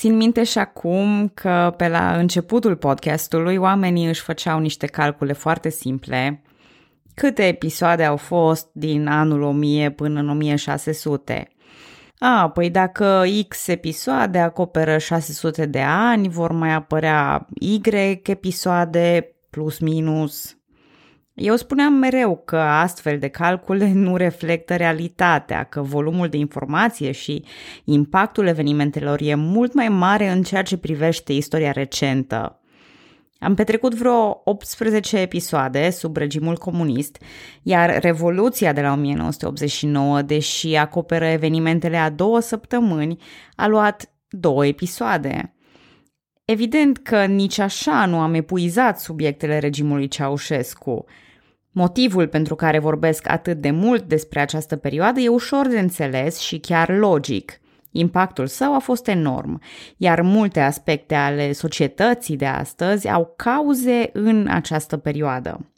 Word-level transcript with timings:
Țin 0.00 0.16
minte 0.16 0.44
și 0.44 0.58
acum 0.58 1.28
că 1.34 1.74
pe 1.76 1.88
la 1.88 2.16
începutul 2.16 2.76
podcastului 2.76 3.56
oamenii 3.56 4.06
își 4.06 4.20
făceau 4.20 4.58
niște 4.58 4.86
calcule 4.86 5.32
foarte 5.32 5.68
simple. 5.68 6.42
Câte 7.14 7.46
episoade 7.46 8.04
au 8.04 8.16
fost 8.16 8.68
din 8.72 9.06
anul 9.06 9.42
1000 9.42 9.90
până 9.90 10.20
în 10.20 10.28
1600? 10.28 11.48
A, 12.18 12.50
păi 12.50 12.70
dacă 12.70 13.24
X 13.48 13.66
episoade 13.66 14.38
acoperă 14.38 14.98
600 14.98 15.66
de 15.66 15.80
ani, 15.80 16.28
vor 16.28 16.52
mai 16.52 16.72
apărea 16.72 17.46
Y 17.54 17.80
episoade 18.22 19.36
plus 19.50 19.78
minus. 19.78 20.59
Eu 21.42 21.56
spuneam 21.56 21.92
mereu 21.92 22.42
că 22.44 22.56
astfel 22.56 23.18
de 23.18 23.28
calcule 23.28 23.92
nu 24.06 24.16
reflectă 24.16 24.76
realitatea, 24.76 25.64
că 25.64 25.82
volumul 25.82 26.28
de 26.28 26.36
informație 26.36 27.12
și 27.12 27.44
impactul 27.84 28.46
evenimentelor 28.46 29.20
e 29.22 29.34
mult 29.34 29.74
mai 29.74 29.88
mare 29.88 30.28
în 30.28 30.42
ceea 30.42 30.62
ce 30.62 30.76
privește 30.76 31.32
istoria 31.32 31.70
recentă. 31.70 32.60
Am 33.38 33.54
petrecut 33.54 33.94
vreo 33.94 34.40
18 34.44 35.18
episoade 35.18 35.90
sub 35.90 36.16
regimul 36.16 36.56
comunist, 36.56 37.22
iar 37.62 37.98
Revoluția 38.00 38.72
de 38.72 38.80
la 38.80 38.92
1989, 38.92 40.22
deși 40.22 40.74
acoperă 40.74 41.24
evenimentele 41.24 41.96
a 41.96 42.10
două 42.10 42.40
săptămâni, 42.40 43.16
a 43.56 43.66
luat 43.66 44.12
două 44.28 44.66
episoade. 44.66 45.54
Evident 46.44 46.98
că 46.98 47.24
nici 47.24 47.58
așa 47.58 48.06
nu 48.06 48.18
am 48.18 48.34
epuizat 48.34 49.00
subiectele 49.00 49.58
regimului 49.58 50.08
Ceaușescu. 50.08 51.04
Motivul 51.72 52.28
pentru 52.28 52.54
care 52.54 52.78
vorbesc 52.78 53.28
atât 53.28 53.60
de 53.60 53.70
mult 53.70 54.02
despre 54.02 54.40
această 54.40 54.76
perioadă 54.76 55.20
e 55.20 55.28
ușor 55.28 55.68
de 55.68 55.78
înțeles 55.78 56.38
și 56.38 56.58
chiar 56.58 56.98
logic. 56.98 57.60
Impactul 57.90 58.46
său 58.46 58.74
a 58.74 58.78
fost 58.78 59.08
enorm, 59.08 59.60
iar 59.96 60.20
multe 60.20 60.60
aspecte 60.60 61.14
ale 61.14 61.52
societății 61.52 62.36
de 62.36 62.46
astăzi 62.46 63.08
au 63.08 63.34
cauze 63.36 64.10
în 64.12 64.46
această 64.50 64.96
perioadă. 64.96 65.70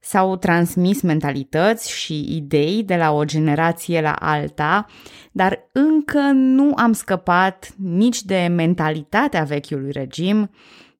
S-au 0.00 0.36
transmis 0.36 1.02
mentalități 1.02 1.92
și 1.92 2.36
idei 2.36 2.82
de 2.82 2.96
la 2.96 3.12
o 3.12 3.24
generație 3.24 4.00
la 4.00 4.12
alta, 4.12 4.86
dar 5.32 5.68
încă 5.72 6.20
nu 6.32 6.72
am 6.76 6.92
scăpat 6.92 7.74
nici 7.76 8.22
de 8.22 8.46
mentalitatea 8.50 9.42
vechiului 9.42 9.92
regim, 9.92 10.50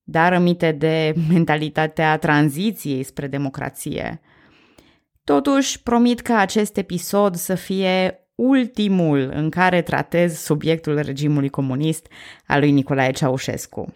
dar 0.09 0.33
aminte 0.33 0.73
de 0.73 1.15
mentalitatea 1.33 2.19
tranziției 2.19 3.03
spre 3.03 3.27
democrație. 3.27 4.21
Totuși, 5.25 5.83
promit 5.83 6.21
ca 6.21 6.39
acest 6.39 6.77
episod 6.77 7.35
să 7.35 7.55
fie 7.55 8.21
ultimul 8.35 9.31
în 9.35 9.51
care 9.51 9.83
tratez 9.83 10.39
subiectul 10.39 11.01
regimului 11.01 11.49
comunist 11.49 12.07
al 12.47 12.61
lui 12.61 12.71
Nicolae 12.71 13.11
Ceaușescu. 13.11 13.95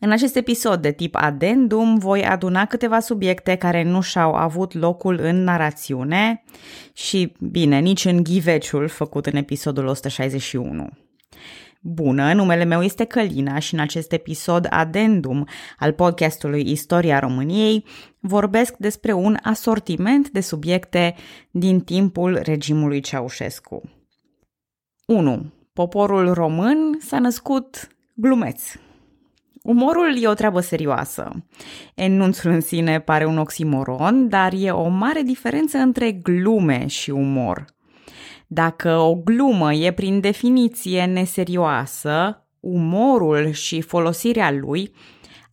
În 0.00 0.10
acest 0.10 0.36
episod 0.36 0.82
de 0.82 0.92
tip 0.92 1.14
adendum 1.14 1.98
voi 1.98 2.24
aduna 2.24 2.66
câteva 2.66 3.00
subiecte 3.00 3.54
care 3.56 3.82
nu 3.82 4.00
și-au 4.00 4.34
avut 4.34 4.72
locul 4.74 5.18
în 5.20 5.42
narațiune 5.42 6.44
și, 6.92 7.32
bine, 7.40 7.78
nici 7.78 8.04
în 8.04 8.22
ghiveciul 8.22 8.88
făcut 8.88 9.26
în 9.26 9.36
episodul 9.36 9.86
161. 9.86 10.88
Bună, 11.80 12.32
numele 12.32 12.64
meu 12.64 12.82
este 12.82 13.04
Călina 13.04 13.58
și 13.58 13.74
în 13.74 13.80
acest 13.80 14.12
episod 14.12 14.66
adendum 14.70 15.48
al 15.78 15.92
podcastului 15.92 16.70
Istoria 16.70 17.18
României 17.18 17.84
vorbesc 18.20 18.76
despre 18.76 19.12
un 19.12 19.36
asortiment 19.42 20.30
de 20.30 20.40
subiecte 20.40 21.14
din 21.50 21.80
timpul 21.80 22.40
regimului 22.42 23.00
Ceaușescu. 23.00 23.82
1. 25.06 25.52
Poporul 25.72 26.32
român 26.32 26.98
s-a 27.00 27.18
născut 27.18 27.88
glumeț. 28.14 28.62
Umorul 29.62 30.22
e 30.22 30.28
o 30.28 30.34
treabă 30.34 30.60
serioasă. 30.60 31.44
Enunțul 31.94 32.50
în 32.50 32.60
sine 32.60 33.00
pare 33.00 33.24
un 33.24 33.38
oximoron, 33.38 34.28
dar 34.28 34.52
e 34.56 34.70
o 34.70 34.88
mare 34.88 35.22
diferență 35.22 35.78
între 35.78 36.12
glume 36.12 36.86
și 36.86 37.10
umor– 37.10 37.64
dacă 38.50 38.96
o 38.96 39.14
glumă 39.14 39.72
e 39.72 39.92
prin 39.92 40.20
definiție 40.20 41.04
neserioasă, 41.04 42.46
umorul 42.60 43.50
și 43.50 43.80
folosirea 43.80 44.50
lui 44.50 44.94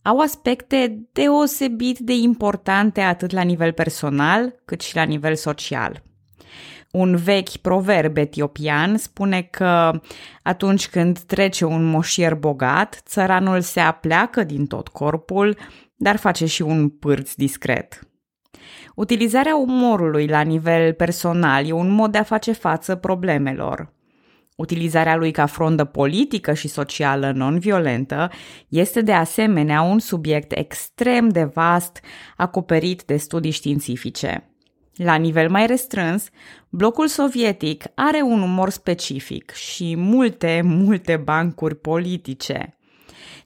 au 0.02 0.18
aspecte 0.18 1.06
deosebit 1.12 1.98
de 1.98 2.12
importante 2.14 3.00
atât 3.00 3.30
la 3.30 3.42
nivel 3.42 3.72
personal 3.72 4.54
cât 4.64 4.80
și 4.80 4.94
la 4.94 5.02
nivel 5.02 5.34
social. 5.34 6.02
Un 6.90 7.16
vechi 7.16 7.56
proverb 7.56 8.16
etiopian 8.16 8.96
spune 8.96 9.42
că 9.42 10.00
atunci 10.42 10.88
când 10.88 11.18
trece 11.18 11.64
un 11.64 11.84
moșier 11.84 12.34
bogat, 12.34 13.02
țăranul 13.06 13.60
se 13.60 13.80
apleacă 13.80 14.44
din 14.44 14.66
tot 14.66 14.88
corpul, 14.88 15.56
dar 15.96 16.16
face 16.16 16.46
și 16.46 16.62
un 16.62 16.88
pârț 16.88 17.34
discret. 17.34 18.00
Utilizarea 18.96 19.56
umorului 19.56 20.26
la 20.26 20.40
nivel 20.40 20.92
personal 20.92 21.68
e 21.68 21.72
un 21.72 21.90
mod 21.90 22.12
de 22.12 22.18
a 22.18 22.22
face 22.22 22.52
față 22.52 22.94
problemelor. 22.94 23.92
Utilizarea 24.56 25.16
lui 25.16 25.30
ca 25.30 25.46
frondă 25.46 25.84
politică 25.84 26.52
și 26.52 26.68
socială 26.68 27.32
non-violentă 27.34 28.30
este 28.68 29.00
de 29.00 29.12
asemenea 29.12 29.80
un 29.80 29.98
subiect 29.98 30.52
extrem 30.52 31.28
de 31.28 31.44
vast 31.44 32.00
acoperit 32.36 33.02
de 33.02 33.16
studii 33.16 33.50
științifice. 33.50 34.50
La 34.94 35.14
nivel 35.14 35.50
mai 35.50 35.66
restrâns, 35.66 36.28
blocul 36.68 37.06
sovietic 37.06 37.84
are 37.94 38.20
un 38.22 38.42
umor 38.42 38.70
specific 38.70 39.50
și 39.50 39.96
multe, 39.96 40.60
multe 40.64 41.16
bancuri 41.16 41.76
politice 41.76 42.75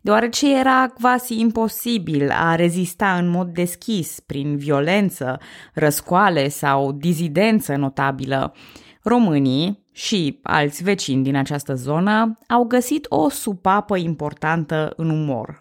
deoarece 0.00 0.58
era 0.58 0.92
quasi 1.00 1.41
imposibil 1.41 2.30
a 2.30 2.54
rezista 2.54 3.16
în 3.16 3.28
mod 3.28 3.48
deschis 3.48 4.20
prin 4.20 4.56
violență, 4.56 5.38
răscoale 5.74 6.48
sau 6.48 6.92
dizidență 6.92 7.76
notabilă. 7.76 8.54
Românii 9.02 9.84
și 9.92 10.38
alți 10.42 10.82
vecini 10.82 11.22
din 11.22 11.36
această 11.36 11.74
zonă 11.74 12.38
au 12.48 12.64
găsit 12.64 13.06
o 13.08 13.28
supapă 13.28 13.96
importantă 13.96 14.92
în 14.96 15.10
umor. 15.10 15.58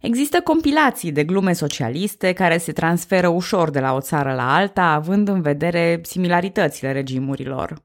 Există 0.00 0.40
compilații 0.40 1.12
de 1.12 1.24
glume 1.24 1.52
socialiste 1.52 2.32
care 2.32 2.58
se 2.58 2.72
transferă 2.72 3.28
ușor 3.28 3.70
de 3.70 3.80
la 3.80 3.94
o 3.94 4.00
țară 4.00 4.34
la 4.34 4.54
alta, 4.54 4.82
având 4.82 5.28
în 5.28 5.40
vedere 5.40 6.00
similaritățile 6.02 6.92
regimurilor. 6.92 7.82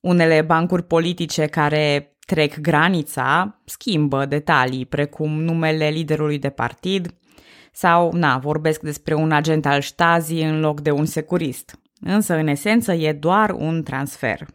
Unele 0.00 0.42
bancuri 0.42 0.82
politice 0.82 1.46
care 1.46 2.16
trec 2.30 2.60
granița, 2.60 3.60
schimbă 3.64 4.26
detalii 4.26 4.86
precum 4.86 5.42
numele 5.42 5.88
liderului 5.88 6.38
de 6.38 6.48
partid 6.48 7.14
sau, 7.72 8.12
na, 8.12 8.38
vorbesc 8.38 8.80
despre 8.80 9.14
un 9.14 9.32
agent 9.32 9.66
al 9.66 9.80
ștazii 9.80 10.44
în 10.44 10.60
loc 10.60 10.80
de 10.80 10.90
un 10.90 11.04
securist. 11.04 11.78
Însă, 12.00 12.34
în 12.34 12.46
esență, 12.46 12.92
e 12.92 13.12
doar 13.12 13.50
un 13.50 13.82
transfer. 13.82 14.46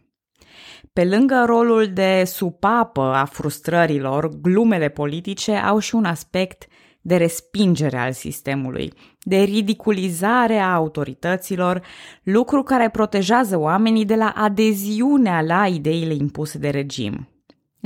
Pe 0.92 1.04
lângă 1.04 1.42
rolul 1.46 1.86
de 1.92 2.22
supapă 2.26 3.02
a 3.02 3.24
frustrărilor, 3.24 4.28
glumele 4.40 4.88
politice 4.88 5.52
au 5.52 5.78
și 5.78 5.94
un 5.94 6.04
aspect 6.04 6.66
de 7.00 7.16
respingere 7.16 7.96
al 7.96 8.12
sistemului, 8.12 8.92
de 9.20 9.36
ridiculizare 9.36 10.58
a 10.58 10.74
autorităților, 10.74 11.82
lucru 12.22 12.62
care 12.62 12.88
protejează 12.88 13.58
oamenii 13.58 14.04
de 14.04 14.14
la 14.14 14.32
adeziunea 14.36 15.42
la 15.42 15.66
ideile 15.66 16.14
impuse 16.14 16.58
de 16.58 16.68
regim. 16.68 17.28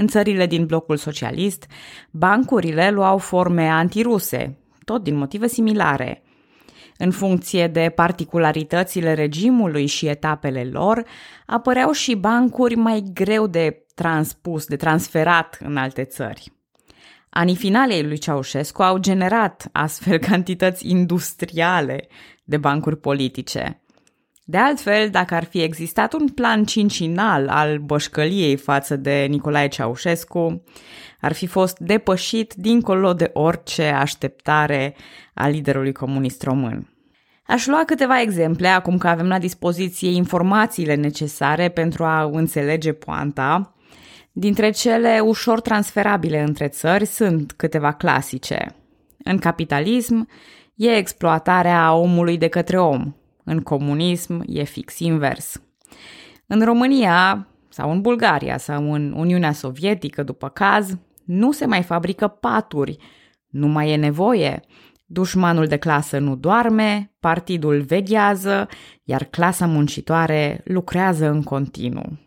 În 0.00 0.06
țările 0.06 0.46
din 0.46 0.66
blocul 0.66 0.96
socialist, 0.96 1.66
bancurile 2.10 2.90
luau 2.90 3.18
forme 3.18 3.68
antiruse, 3.68 4.58
tot 4.84 5.02
din 5.02 5.16
motive 5.16 5.46
similare. 5.46 6.22
În 6.98 7.10
funcție 7.10 7.66
de 7.66 7.92
particularitățile 7.94 9.14
regimului 9.14 9.86
și 9.86 10.06
etapele 10.06 10.64
lor, 10.64 11.04
apăreau 11.46 11.92
și 11.92 12.14
bancuri 12.14 12.74
mai 12.74 13.04
greu 13.12 13.46
de 13.46 13.84
transpus, 13.94 14.66
de 14.66 14.76
transferat 14.76 15.58
în 15.64 15.76
alte 15.76 16.04
țări. 16.04 16.52
Anii 17.30 17.56
finalei 17.56 18.02
lui 18.02 18.18
Ceaușescu 18.18 18.82
au 18.82 18.98
generat 18.98 19.68
astfel 19.72 20.18
cantități 20.28 20.88
industriale 20.88 22.08
de 22.44 22.56
bancuri 22.56 22.96
politice. 22.96 23.80
De 24.50 24.56
altfel, 24.56 25.08
dacă 25.10 25.34
ar 25.34 25.44
fi 25.44 25.62
existat 25.62 26.12
un 26.12 26.28
plan 26.28 26.64
cincinal 26.64 27.48
al 27.48 27.78
bășcăliei 27.78 28.56
față 28.56 28.96
de 28.96 29.26
Nicolae 29.28 29.68
Ceaușescu, 29.68 30.62
ar 31.20 31.32
fi 31.32 31.46
fost 31.46 31.78
depășit 31.78 32.54
dincolo 32.54 33.12
de 33.12 33.30
orice 33.32 33.82
așteptare 33.82 34.94
a 35.34 35.48
liderului 35.48 35.92
comunist 35.92 36.42
român. 36.42 36.88
Aș 37.46 37.66
lua 37.66 37.82
câteva 37.86 38.20
exemple 38.20 38.68
acum 38.68 38.98
că 38.98 39.08
avem 39.08 39.28
la 39.28 39.38
dispoziție 39.38 40.10
informațiile 40.10 40.94
necesare 40.94 41.68
pentru 41.68 42.04
a 42.04 42.22
înțelege 42.32 42.92
poanta. 42.92 43.74
Dintre 44.32 44.70
cele 44.70 45.20
ușor 45.22 45.60
transferabile 45.60 46.42
între 46.42 46.68
țări 46.68 47.04
sunt 47.04 47.52
câteva 47.52 47.92
clasice. 47.92 48.74
În 49.24 49.38
capitalism 49.38 50.28
e 50.74 50.96
exploatarea 50.96 51.94
omului 51.94 52.38
de 52.38 52.48
către 52.48 52.78
om, 52.78 53.14
în 53.44 53.60
comunism 53.60 54.42
e 54.46 54.62
fix 54.62 54.98
invers. 54.98 55.62
În 56.46 56.64
România, 56.64 57.48
sau 57.68 57.90
în 57.90 58.00
Bulgaria 58.00 58.56
sau 58.56 58.92
în 58.92 59.12
Uniunea 59.16 59.52
Sovietică, 59.52 60.22
după 60.22 60.48
caz, 60.48 60.96
nu 61.24 61.52
se 61.52 61.66
mai 61.66 61.82
fabrică 61.82 62.28
paturi, 62.28 62.96
nu 63.46 63.66
mai 63.66 63.90
e 63.90 63.96
nevoie. 63.96 64.60
Dușmanul 65.06 65.66
de 65.66 65.76
clasă 65.76 66.18
nu 66.18 66.36
doarme, 66.36 67.12
partidul 67.20 67.80
veghează, 67.80 68.68
iar 69.04 69.24
clasa 69.24 69.66
muncitoare 69.66 70.60
lucrează 70.64 71.28
în 71.28 71.42
continuu. 71.42 72.18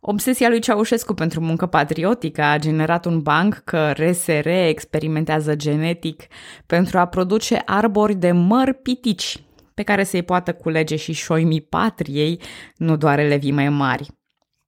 Obsesia 0.00 0.48
lui 0.48 0.60
Ceaușescu 0.60 1.14
pentru 1.14 1.40
muncă 1.40 1.66
patriotică 1.66 2.42
a 2.42 2.58
generat 2.58 3.04
un 3.04 3.20
banc 3.20 3.54
că 3.64 3.90
RSR 3.90 4.46
experimentează 4.46 5.54
genetic 5.54 6.22
pentru 6.66 6.98
a 6.98 7.06
produce 7.06 7.62
arbori 7.64 8.14
de 8.14 8.32
măr 8.32 8.72
pitici, 8.72 9.42
pe 9.74 9.82
care 9.82 10.04
să-i 10.04 10.22
poată 10.22 10.52
culege 10.52 10.96
și 10.96 11.12
șoimii 11.12 11.60
patriei, 11.60 12.40
nu 12.76 12.96
doar 12.96 13.18
elevii 13.18 13.52
mai 13.52 13.68
mari. 13.68 14.08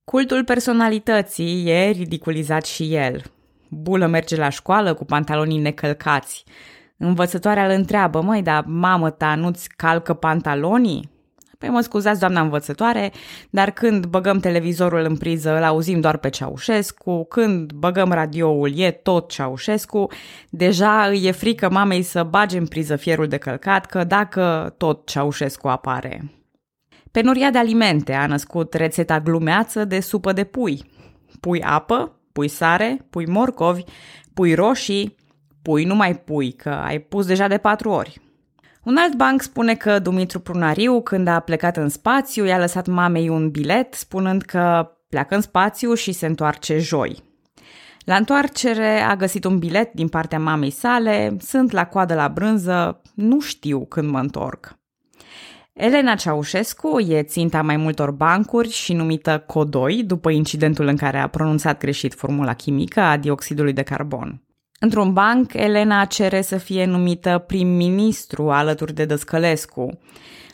Cultul 0.05 0.45
personalității 0.45 1.69
e 1.69 1.91
ridiculizat 1.91 2.65
și 2.65 2.95
el. 2.95 3.23
Bulă 3.71 4.07
merge 4.07 4.37
la 4.37 4.49
școală 4.49 4.95
cu 4.95 5.05
pantalonii 5.05 5.59
necălcați. 5.59 6.45
Învățătoarea 6.97 7.65
îl 7.65 7.71
întreabă, 7.71 8.21
măi, 8.21 8.43
dar 8.43 8.65
mamă 8.67 9.11
ta 9.11 9.35
nu-ți 9.35 9.69
calcă 9.69 10.15
pantalonii? 10.15 11.14
Păi 11.59 11.69
mă 11.69 11.81
scuzați, 11.81 12.21
doamna 12.21 12.41
învățătoare, 12.41 13.13
dar 13.51 13.71
când 13.71 14.07
băgăm 14.07 14.39
televizorul 14.39 15.05
în 15.05 15.17
priză, 15.17 15.57
îl 15.57 15.63
auzim 15.63 16.01
doar 16.01 16.17
pe 16.17 16.29
Ceaușescu, 16.29 17.25
când 17.25 17.73
băgăm 17.73 18.13
radioul, 18.13 18.79
e 18.79 18.91
tot 18.91 19.31
Ceaușescu, 19.31 20.07
deja 20.51 21.07
îi 21.07 21.27
e 21.27 21.31
frică 21.31 21.71
mamei 21.71 22.03
să 22.03 22.23
bage 22.23 22.59
în 22.59 22.67
priză 22.67 22.97
fierul 22.97 23.27
de 23.27 23.37
călcat, 23.37 23.87
că 23.87 24.05
dacă 24.05 24.75
tot 24.77 25.07
Ceaușescu 25.07 25.69
apare. 25.69 26.33
Penuria 27.11 27.51
de 27.51 27.59
alimente 27.59 28.13
a 28.13 28.27
născut 28.27 28.75
rețeta 28.75 29.21
glumeață 29.21 29.85
de 29.85 30.01
supă 30.01 30.33
de 30.33 30.45
pui. 30.45 30.83
Pui 31.41 31.63
apă, 31.63 32.21
pui 32.33 32.49
sare, 32.49 33.07
pui 33.11 33.27
morcovi, 33.27 33.83
pui 34.35 34.55
roșii, 34.55 35.17
pui 35.63 35.85
nu 35.85 35.95
mai 35.95 36.15
pui, 36.15 36.53
că 36.53 36.69
ai 36.69 36.99
pus 36.99 37.27
deja 37.27 37.49
de 37.49 37.59
patru 37.59 37.91
ori. 37.91 38.21
Un 38.85 38.97
alt 38.97 39.15
banc 39.15 39.43
spune 39.43 39.75
că 39.75 39.99
Dumitru 39.99 40.41
Prunariu, 40.41 41.03
când 41.03 41.27
a 41.27 41.41
plecat 41.41 41.77
în 41.77 41.89
spațiu, 41.89 42.45
i-a 42.45 42.59
lăsat 42.59 42.87
mamei 42.87 43.29
un 43.29 43.51
bilet 43.51 43.95
spunând 43.95 44.43
că 44.43 44.91
pleacă 45.09 45.35
în 45.35 45.41
spațiu 45.41 45.95
și 45.95 46.13
se 46.13 46.27
întoarce 46.27 46.79
joi. 46.79 47.23
La 48.05 48.17
întoarcere 48.17 49.01
a 49.01 49.17
găsit 49.17 49.45
un 49.45 49.59
bilet 49.59 49.93
din 49.93 50.09
partea 50.09 50.39
mamei 50.39 50.71
sale, 50.71 51.37
sunt 51.41 51.71
la 51.71 51.87
coadă 51.87 52.15
la 52.15 52.29
brânză, 52.29 53.01
nu 53.15 53.41
știu 53.41 53.87
când 53.87 54.11
mă 54.11 54.19
întorc. 54.19 54.79
Elena 55.73 56.15
Ceaușescu 56.15 56.99
e 56.99 57.23
ținta 57.23 57.63
mai 57.63 57.77
multor 57.77 58.11
bancuri 58.11 58.71
și 58.71 58.93
numită 58.93 59.45
CODOI 59.47 60.03
după 60.03 60.31
incidentul 60.31 60.87
în 60.87 60.97
care 60.97 61.19
a 61.19 61.27
pronunțat 61.27 61.79
greșit 61.79 62.15
formula 62.15 62.55
chimică 62.55 63.01
a 63.01 63.17
dioxidului 63.17 63.73
de 63.73 63.83
carbon. 63.83 64.44
Într-un 64.85 65.13
banc, 65.13 65.53
Elena 65.53 66.05
cere 66.05 66.43
să 66.43 66.57
fie 66.57 66.85
numită 66.85 67.45
prim-ministru 67.47 68.51
alături 68.51 68.95
de 68.95 69.05
Dăscălescu. 69.05 69.99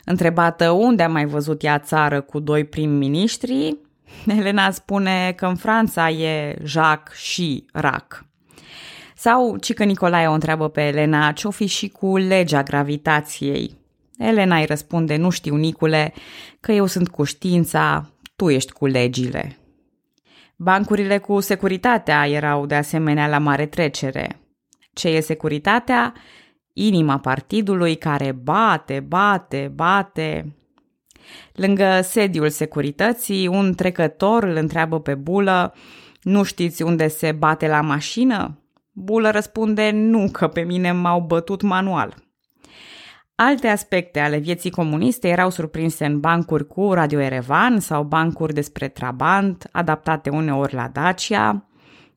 Întrebată 0.05 0.69
unde 0.69 1.03
a 1.03 1.07
mai 1.07 1.25
văzut 1.25 1.63
ea 1.63 1.79
țară 1.79 2.21
cu 2.21 2.39
doi 2.39 2.63
prim-ministri, 2.63 3.77
Elena 4.37 4.71
spune 4.71 5.33
că 5.35 5.45
în 5.45 5.55
Franța 5.55 6.09
e 6.09 6.55
Jacques 6.63 7.17
și 7.17 7.65
Rac. 7.71 8.25
Sau 9.15 9.57
Cică 9.57 9.83
Nicolae 9.83 10.27
o 10.27 10.33
întreabă 10.33 10.69
pe 10.69 10.81
Elena 10.81 11.31
ce-o 11.31 11.51
fi 11.51 11.65
și 11.65 11.87
cu 11.87 12.17
legea 12.17 12.63
gravitației. 12.63 13.77
Elena 14.17 14.57
îi 14.57 14.65
răspunde, 14.65 15.15
nu 15.15 15.29
știu, 15.29 15.55
Nicule, 15.55 16.13
că 16.59 16.71
eu 16.71 16.85
sunt 16.85 17.09
cu 17.09 17.23
știința, 17.23 18.09
tu 18.35 18.49
ești 18.49 18.71
cu 18.71 18.85
legile. 18.85 19.60
Bancurile 20.63 21.17
cu 21.17 21.39
securitatea 21.39 22.27
erau 22.27 22.65
de 22.65 22.75
asemenea 22.75 23.27
la 23.27 23.37
mare 23.37 23.65
trecere. 23.65 24.41
Ce 24.93 25.07
e 25.07 25.19
securitatea? 25.19 26.13
Inima 26.73 27.19
partidului 27.19 27.95
care 27.95 28.31
bate, 28.31 28.99
bate, 28.99 29.71
bate. 29.75 30.55
Lângă 31.53 31.99
sediul 32.03 32.49
securității, 32.49 33.47
un 33.47 33.73
trecător 33.73 34.43
îl 34.43 34.55
întreabă 34.55 34.99
pe 34.99 35.15
bulă, 35.15 35.73
nu 36.21 36.43
știți 36.43 36.81
unde 36.81 37.07
se 37.07 37.31
bate 37.31 37.67
la 37.67 37.81
mașină? 37.81 38.59
Bulă 38.91 39.29
răspunde, 39.29 39.91
nu, 39.91 40.29
că 40.31 40.47
pe 40.47 40.61
mine 40.61 40.91
m-au 40.91 41.21
bătut 41.21 41.61
manual. 41.61 42.15
Alte 43.43 43.67
aspecte 43.67 44.19
ale 44.19 44.37
vieții 44.37 44.69
comuniste 44.69 45.27
erau 45.27 45.49
surprinse 45.49 46.05
în 46.05 46.19
bancuri 46.19 46.67
cu 46.67 46.93
Radio 46.93 47.19
Erevan 47.19 47.79
sau 47.79 48.03
bancuri 48.03 48.53
despre 48.53 48.87
Trabant, 48.87 49.67
adaptate 49.71 50.29
uneori 50.29 50.73
la 50.73 50.89
Dacia. 50.93 51.65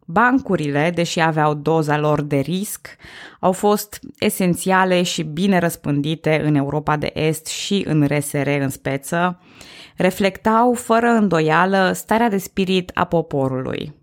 Bancurile, 0.07 0.91
deși 0.95 1.21
aveau 1.21 1.55
doza 1.55 1.99
lor 1.99 2.23
de 2.23 2.37
risc, 2.37 2.97
au 3.41 3.53
fost 3.53 4.01
esențiale 4.19 5.03
și 5.03 5.23
bine 5.23 5.59
răspândite 5.59 6.43
în 6.45 6.55
Europa 6.55 6.97
de 6.97 7.11
Est 7.15 7.47
și 7.47 7.85
în 7.87 8.07
RSR 8.07 8.49
în 8.49 8.69
speță, 8.69 9.41
reflectau 9.97 10.73
fără 10.73 11.07
îndoială 11.07 11.93
starea 11.95 12.29
de 12.29 12.39
spirit 12.39 12.91
a 12.95 13.05
poporului. 13.05 13.95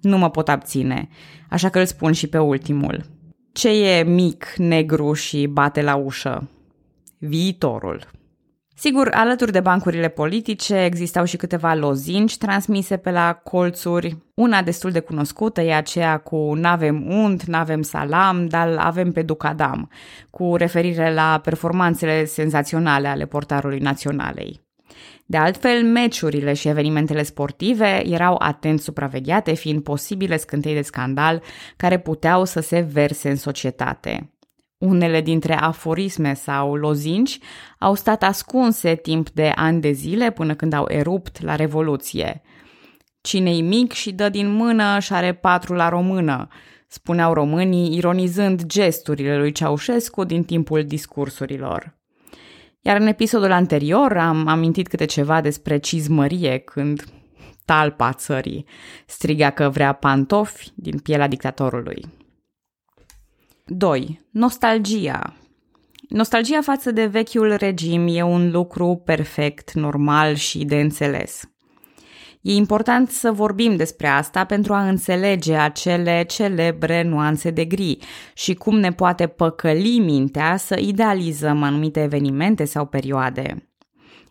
Nu 0.00 0.18
mă 0.18 0.30
pot 0.30 0.48
abține, 0.48 1.08
așa 1.48 1.68
că 1.68 1.78
îl 1.78 1.86
spun 1.86 2.12
și 2.12 2.26
pe 2.26 2.38
ultimul. 2.38 3.04
Ce 3.52 3.68
e 3.68 4.02
mic, 4.02 4.54
negru 4.56 5.12
și 5.12 5.46
bate 5.46 5.82
la 5.82 5.94
ușă? 5.94 6.48
Viitorul. 7.18 8.14
Sigur, 8.78 9.10
alături 9.12 9.52
de 9.52 9.60
bancurile 9.60 10.08
politice 10.08 10.84
existau 10.84 11.24
și 11.24 11.36
câteva 11.36 11.74
lozinci 11.74 12.36
transmise 12.36 12.96
pe 12.96 13.10
la 13.10 13.40
colțuri. 13.44 14.16
Una 14.34 14.62
destul 14.62 14.90
de 14.90 15.00
cunoscută 15.00 15.60
e 15.60 15.74
aceea 15.74 16.18
cu 16.18 16.54
N-avem 16.54 17.10
unt, 17.10 17.44
n-avem 17.44 17.82
salam, 17.82 18.46
dar 18.46 18.76
avem 18.78 19.12
pe 19.12 19.22
Ducadam, 19.22 19.90
cu 20.30 20.56
referire 20.56 21.14
la 21.14 21.40
performanțele 21.44 22.24
senzaționale 22.24 23.08
ale 23.08 23.26
portarului 23.26 23.78
naționalei. 23.78 24.60
De 25.26 25.36
altfel, 25.36 25.82
meciurile 25.84 26.52
și 26.52 26.68
evenimentele 26.68 27.22
sportive 27.22 28.02
erau 28.06 28.36
atent 28.38 28.80
supravegheate, 28.80 29.54
fiind 29.54 29.82
posibile 29.82 30.36
scântei 30.36 30.74
de 30.74 30.82
scandal 30.82 31.42
care 31.76 31.98
puteau 31.98 32.44
să 32.44 32.60
se 32.60 32.80
verse 32.80 33.30
în 33.30 33.36
societate. 33.36 34.30
Unele 34.78 35.20
dintre 35.20 35.54
aforisme 35.54 36.34
sau 36.34 36.74
lozinci 36.74 37.38
au 37.78 37.94
stat 37.94 38.22
ascunse 38.22 38.94
timp 38.94 39.30
de 39.30 39.52
ani 39.54 39.80
de 39.80 39.90
zile 39.90 40.30
până 40.30 40.54
când 40.54 40.72
au 40.72 40.84
erupt 40.88 41.42
la 41.42 41.56
Revoluție. 41.56 42.42
Cine-i 43.20 43.60
mic 43.60 43.92
și 43.92 44.12
dă 44.12 44.28
din 44.28 44.52
mână 44.52 44.98
și 44.98 45.12
are 45.12 45.34
patru 45.34 45.74
la 45.74 45.88
română, 45.88 46.48
spuneau 46.88 47.32
românii, 47.32 47.96
ironizând 47.96 48.64
gesturile 48.64 49.38
lui 49.38 49.52
Ceaușescu 49.52 50.24
din 50.24 50.44
timpul 50.44 50.84
discursurilor. 50.84 51.94
Iar 52.80 53.00
în 53.00 53.06
episodul 53.06 53.52
anterior 53.52 54.16
am 54.16 54.46
amintit 54.46 54.88
câte 54.88 55.04
ceva 55.04 55.40
despre 55.40 55.78
cizmărie 55.78 56.58
când 56.58 57.04
talpa 57.64 58.12
țării 58.12 58.66
striga 59.06 59.50
că 59.50 59.68
vrea 59.68 59.92
pantofi 59.92 60.70
din 60.74 60.98
pielea 60.98 61.28
dictatorului. 61.28 62.15
2. 63.68 64.20
Nostalgia. 64.30 65.34
Nostalgia 66.08 66.60
față 66.60 66.90
de 66.90 67.06
vechiul 67.06 67.54
regim 67.54 68.06
e 68.08 68.22
un 68.22 68.50
lucru 68.50 69.02
perfect, 69.04 69.72
normal 69.72 70.34
și 70.34 70.64
de 70.64 70.80
înțeles. 70.80 71.50
E 72.40 72.52
important 72.52 73.10
să 73.10 73.32
vorbim 73.32 73.76
despre 73.76 74.06
asta 74.06 74.44
pentru 74.44 74.72
a 74.72 74.88
înțelege 74.88 75.54
acele 75.54 76.24
celebre 76.28 77.02
nuanțe 77.02 77.50
de 77.50 77.64
gri 77.64 77.98
și 78.34 78.54
cum 78.54 78.78
ne 78.78 78.92
poate 78.92 79.26
păcăli 79.26 79.98
mintea 79.98 80.56
să 80.56 80.78
idealizăm 80.78 81.62
anumite 81.62 82.02
evenimente 82.02 82.64
sau 82.64 82.86
perioade. 82.86 83.70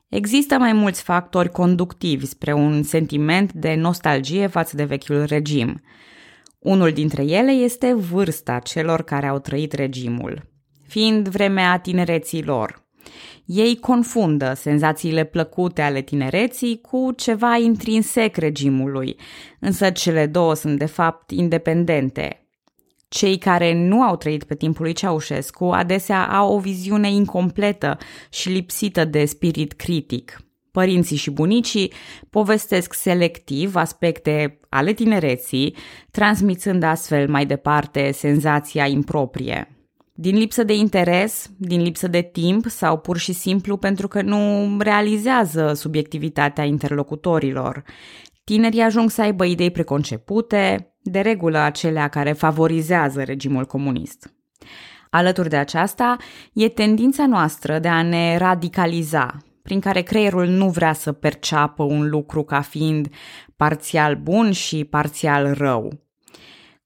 Există 0.10 0.58
mai 0.58 0.74
mulți 0.74 1.04
factori 1.04 1.50
conductivi 1.50 2.25
spre 2.25 2.54
un 2.54 2.84
sentiment 2.84 3.54
de 3.54 3.74
nostalgie 3.74 4.48
față 4.48 4.75
de 4.75 4.84
vechiul 4.84 5.24
regim– 5.24 5.82
unul 6.65 6.91
dintre 6.91 7.24
ele 7.24 7.51
este 7.51 7.93
vârsta 7.93 8.60
celor 8.60 9.01
care 9.01 9.27
au 9.27 9.39
trăit 9.39 9.74
regimul, 9.74 10.41
fiind 10.88 11.27
vremea 11.27 11.79
tinereții 11.79 12.43
lor. 12.43 12.84
Ei 13.45 13.79
confundă 13.79 14.53
senzațiile 14.53 15.24
plăcute 15.24 15.81
ale 15.81 16.01
tinereții 16.01 16.81
cu 16.81 17.12
ceva 17.15 17.57
intrinsec 17.57 18.36
regimului, 18.36 19.15
însă 19.60 19.89
cele 19.89 20.25
două 20.25 20.53
sunt 20.53 20.77
de 20.77 20.86
fapt 20.86 21.31
independente. 21.31 22.48
Cei 23.07 23.38
care 23.38 23.74
nu 23.74 24.01
au 24.01 24.15
trăit 24.15 24.43
pe 24.43 24.55
timpul 24.55 24.84
lui 24.84 24.93
Ceaușescu 24.93 25.65
adesea 25.65 26.27
au 26.27 26.53
o 26.53 26.60
viziune 26.60 27.12
incompletă 27.12 27.98
și 28.29 28.50
lipsită 28.50 29.05
de 29.05 29.25
spirit 29.25 29.74
critic. 29.74 30.45
Părinții 30.75 31.15
și 31.15 31.32
bunicii 31.32 31.91
povestesc 32.29 32.94
selectiv 32.94 33.75
aspecte 33.75 34.60
ale 34.70 34.94
tinereții, 34.94 35.75
transmițând 36.12 36.84
astfel 36.84 37.29
mai 37.29 37.46
departe 37.46 38.12
senzația 38.12 38.86
improprie. 38.86 39.77
Din 40.13 40.38
lipsă 40.38 40.63
de 40.63 40.75
interes, 40.75 41.50
din 41.58 41.82
lipsă 41.82 42.08
de 42.08 42.22
timp 42.22 42.65
sau 42.65 42.98
pur 42.98 43.17
și 43.17 43.34
simplu 43.34 43.77
pentru 43.77 44.08
că 44.08 44.22
nu 44.22 44.77
realizează 44.79 45.74
subiectivitatea 45.74 46.63
interlocutorilor. 46.63 47.84
Tinerii 48.44 48.82
ajung 48.82 49.10
să 49.10 49.22
aibă 49.22 49.46
idei 49.46 49.72
preconcepute, 49.72 50.94
de 51.01 51.20
regulă 51.20 51.58
acelea 51.58 52.08
care 52.08 52.32
favorizează 52.32 53.24
regimul 53.24 53.65
comunist. 53.65 54.34
Alături 55.10 55.50
de 55.50 55.58
aceasta, 55.58 56.17
e 56.53 56.70
tendința 56.70 57.27
noastră 57.27 57.79
de 57.79 57.88
a 57.88 58.01
ne 58.01 58.38
radicaliza, 58.38 59.45
prin 59.65 59.79
care 59.79 60.01
creierul 60.01 60.48
nu 60.48 60.69
vrea 60.69 60.93
să 60.93 61.12
perceapă 61.12 61.84
un 61.84 62.10
lucru 62.10 62.43
ca 62.43 62.62
fiind 62.62 63.07
parțial 63.55 64.15
bun 64.15 64.51
și 64.51 64.84
parțial 64.84 65.53
rău. 65.53 66.00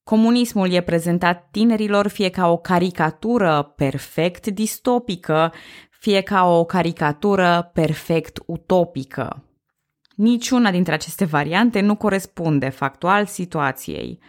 Comunismul 0.04 0.72
e 0.72 0.82
prezentat 0.82 1.48
tinerilor 1.52 2.08
fie 2.08 2.30
ca 2.30 2.52
o 2.52 2.58
caricatură 2.58 3.74
perfect 3.76 4.48
distopică, 4.48 5.54
fie 5.90 6.22
ca 6.22 6.46
o 6.46 6.66
caricatură 6.66 7.72
perfect 7.74 8.40
utopică. 8.46 9.44
Niciuna 10.16 10.72
dintre 10.72 10.94
aceste 10.94 11.26
variante 11.26 11.80
nu 11.80 11.96
corespunde 11.96 12.70
factual 12.70 13.26
situației. 13.26 14.20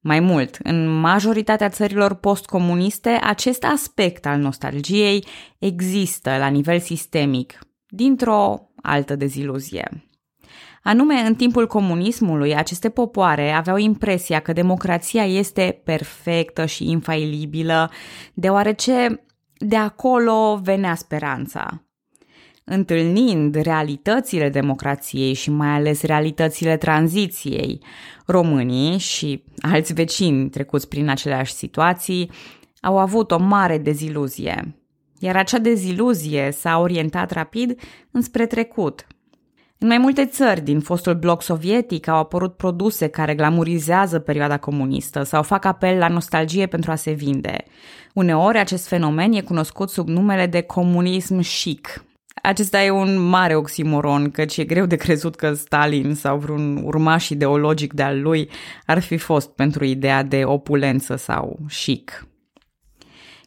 Mai 0.00 0.20
mult, 0.20 0.58
în 0.62 0.88
majoritatea 1.00 1.68
țărilor 1.68 2.14
postcomuniste, 2.14 3.18
acest 3.22 3.64
aspect 3.64 4.26
al 4.26 4.38
nostalgiei 4.38 5.26
există 5.58 6.36
la 6.36 6.46
nivel 6.46 6.80
sistemic, 6.80 7.58
dintr-o 7.94 8.70
altă 8.82 9.16
deziluzie. 9.16 10.08
Anume, 10.82 11.14
în 11.14 11.34
timpul 11.34 11.66
comunismului, 11.66 12.54
aceste 12.54 12.88
popoare 12.88 13.50
aveau 13.50 13.76
impresia 13.76 14.40
că 14.40 14.52
democrația 14.52 15.24
este 15.24 15.80
perfectă 15.84 16.66
și 16.66 16.90
infailibilă, 16.90 17.90
deoarece 18.34 19.24
de 19.58 19.76
acolo 19.76 20.60
venea 20.62 20.94
speranța. 20.94 21.84
Întâlnind 22.64 23.54
realitățile 23.54 24.48
democrației 24.48 25.32
și 25.32 25.50
mai 25.50 25.68
ales 25.68 26.02
realitățile 26.02 26.76
tranziției, 26.76 27.80
românii 28.26 28.98
și 28.98 29.44
alți 29.60 29.92
vecini 29.92 30.50
trecuți 30.50 30.88
prin 30.88 31.08
aceleași 31.08 31.52
situații 31.52 32.30
au 32.80 32.98
avut 32.98 33.30
o 33.30 33.38
mare 33.38 33.78
deziluzie. 33.78 34.83
Iar 35.24 35.36
acea 35.36 35.58
deziluzie 35.58 36.50
s-a 36.50 36.78
orientat 36.78 37.30
rapid 37.30 37.80
înspre 38.10 38.46
trecut, 38.46 39.06
în 39.78 39.88
mai 39.88 39.98
multe 39.98 40.26
țări 40.26 40.60
din 40.60 40.80
fostul 40.80 41.14
bloc 41.14 41.42
sovietic 41.42 42.08
au 42.08 42.16
apărut 42.16 42.56
produse 42.56 43.06
care 43.06 43.34
glamurizează 43.34 44.18
perioada 44.18 44.58
comunistă 44.58 45.22
sau 45.22 45.42
fac 45.42 45.64
apel 45.64 45.98
la 45.98 46.08
nostalgie 46.08 46.66
pentru 46.66 46.90
a 46.90 46.94
se 46.94 47.10
vinde. 47.10 47.64
Uneori 48.14 48.58
acest 48.58 48.88
fenomen 48.88 49.32
e 49.32 49.40
cunoscut 49.40 49.90
sub 49.90 50.08
numele 50.08 50.46
de 50.46 50.60
comunism 50.60 51.40
chic. 51.40 52.04
Acesta 52.42 52.82
e 52.82 52.90
un 52.90 53.18
mare 53.18 53.54
oximoron, 53.56 54.30
căci 54.30 54.56
e 54.56 54.64
greu 54.64 54.86
de 54.86 54.96
crezut 54.96 55.34
că 55.34 55.52
Stalin 55.54 56.14
sau 56.14 56.38
vreun 56.38 56.80
urmaș 56.84 57.28
ideologic 57.28 57.92
de-al 57.92 58.22
lui 58.22 58.50
ar 58.86 59.00
fi 59.00 59.16
fost 59.16 59.50
pentru 59.50 59.84
ideea 59.84 60.22
de 60.22 60.44
opulență 60.44 61.16
sau 61.16 61.58
chic. 61.84 62.26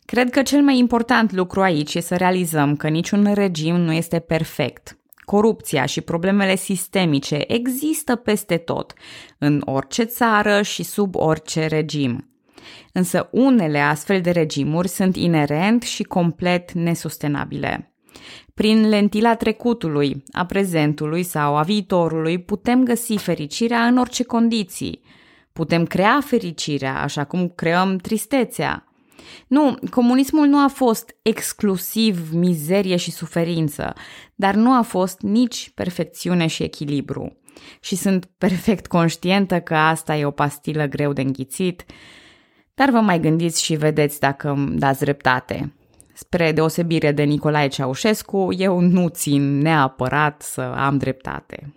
Cred 0.08 0.30
că 0.30 0.42
cel 0.42 0.62
mai 0.62 0.78
important 0.78 1.32
lucru 1.32 1.62
aici 1.62 1.96
e 1.96 2.00
să 2.00 2.16
realizăm 2.16 2.76
că 2.76 2.88
niciun 2.88 3.34
regim 3.34 3.76
nu 3.76 3.92
este 3.92 4.20
perfect 4.20 4.98
Corupția 5.26 5.86
și 5.86 6.02
problemele 6.02 6.56
sistemice 6.56 7.44
există 7.48 8.16
peste 8.16 8.58
tot, 8.58 8.94
în 9.38 9.62
orice 9.66 10.04
țară 10.04 10.62
și 10.62 10.84
sub 10.84 11.16
orice 11.16 11.66
regim. 11.66 12.30
Însă 12.94 13.30
unele 13.32 13.80
astfel 13.80 14.22
de 14.22 14.32
regimuri 14.32 14.88
sunt 14.88 15.16
inerent 15.16 15.84
și 15.84 16.04
complet 16.04 16.72
nesustenabile. 16.72 17.94
Prin 18.54 18.90
lentila 18.90 19.36
trecutului, 19.36 20.24
a 20.32 20.46
prezentului 20.46 21.24
sau 21.24 21.56
a 21.56 21.62
viitorului 21.62 22.38
putem 22.38 22.84
găsi 22.84 23.18
fericirea 23.18 23.86
în 23.86 23.98
orice 23.98 24.24
condiții. 24.24 25.02
Putem 25.54 25.86
crea 25.86 26.20
fericirea, 26.26 27.02
așa 27.02 27.24
cum 27.24 27.50
creăm 27.56 27.98
tristețea. 27.98 28.87
Nu, 29.48 29.78
comunismul 29.90 30.48
nu 30.48 30.58
a 30.64 30.68
fost 30.68 31.16
exclusiv 31.22 32.32
mizerie 32.32 32.96
și 32.96 33.12
suferință, 33.12 33.94
dar 34.36 34.56
nu 34.56 34.72
a 34.72 34.82
fost 34.82 35.22
nici 35.22 35.72
perfecțiune 35.76 36.48
și 36.48 36.64
echilibru. 36.64 37.38
Și 37.80 37.96
sunt 37.96 38.30
perfect 38.38 38.88
conștientă 38.88 39.60
că 39.60 39.76
asta 39.76 40.16
e 40.16 40.26
o 40.26 40.32
pastilă 40.32 40.86
greu 40.86 41.14
de 41.14 41.22
înghițit, 41.22 41.86
dar 42.74 42.90
vă 42.90 43.00
mai 43.00 43.20
gândiți 43.20 43.64
și 43.64 43.76
vedeți 43.76 44.20
dacă 44.20 44.50
îmi 44.50 44.78
dați 44.78 45.00
dreptate. 45.00 45.74
Spre 46.14 46.52
deosebire 46.52 47.12
de 47.12 47.24
Nicolae 47.24 47.68
Ceaușescu, 47.68 48.54
eu 48.58 48.80
nu 48.80 49.08
țin 49.08 49.58
neapărat 49.58 50.42
să 50.42 50.62
am 50.62 50.98
dreptate. 50.98 51.74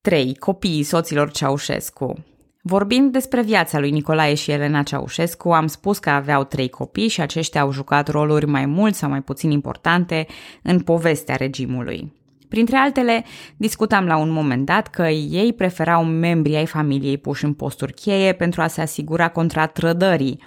3. 0.00 0.34
Copiii 0.34 0.82
soților 0.82 1.30
Ceaușescu 1.30 2.24
Vorbind 2.68 3.12
despre 3.12 3.42
viața 3.42 3.78
lui 3.78 3.90
Nicolae 3.90 4.34
și 4.34 4.50
Elena 4.50 4.82
Ceaușescu, 4.82 5.50
am 5.50 5.66
spus 5.66 5.98
că 5.98 6.10
aveau 6.10 6.44
trei 6.44 6.68
copii 6.68 7.08
și 7.08 7.20
aceștia 7.20 7.60
au 7.60 7.72
jucat 7.72 8.08
roluri 8.08 8.46
mai 8.46 8.66
mult 8.66 8.94
sau 8.94 9.08
mai 9.08 9.22
puțin 9.22 9.50
importante 9.50 10.26
în 10.62 10.80
povestea 10.80 11.36
regimului. 11.36 12.12
Printre 12.48 12.76
altele, 12.76 13.24
discutam 13.56 14.06
la 14.06 14.16
un 14.16 14.30
moment 14.30 14.66
dat 14.66 14.88
că 14.88 15.02
ei 15.08 15.52
preferau 15.52 16.04
membrii 16.04 16.56
ai 16.56 16.66
familiei 16.66 17.18
puși 17.18 17.44
în 17.44 17.52
posturi 17.52 17.92
cheie 17.92 18.32
pentru 18.32 18.62
a 18.62 18.66
se 18.66 18.80
asigura 18.80 19.28
contra 19.28 19.66
trădării, 19.66 20.42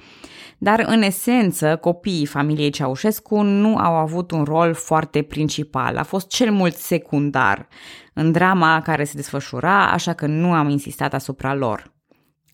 dar 0.57 0.83
în 0.88 1.01
esență 1.01 1.75
copiii 1.75 2.25
familiei 2.25 2.69
Ceaușescu 2.69 3.41
nu 3.41 3.75
au 3.75 3.95
avut 3.95 4.31
un 4.31 4.43
rol 4.43 4.73
foarte 4.73 5.21
principal, 5.21 5.97
a 5.97 6.03
fost 6.03 6.27
cel 6.27 6.51
mult 6.51 6.75
secundar 6.75 7.67
în 8.13 8.31
drama 8.31 8.81
care 8.81 9.03
se 9.03 9.13
desfășura, 9.15 9.91
așa 9.91 10.13
că 10.13 10.25
nu 10.25 10.51
am 10.53 10.69
insistat 10.69 11.13
asupra 11.13 11.53
lor. 11.53 11.97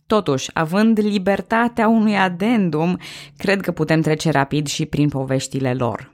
Totuși, 0.08 0.50
având 0.54 1.00
libertatea 1.00 1.88
unui 1.88 2.18
adendum, 2.18 3.00
cred 3.38 3.62
că 3.62 3.72
putem 3.72 4.02
trece 4.02 4.32
rapid 4.32 4.68
și 4.68 4.86
prin 4.86 5.10
poveștile 5.10 5.74
lor. 5.74 6.14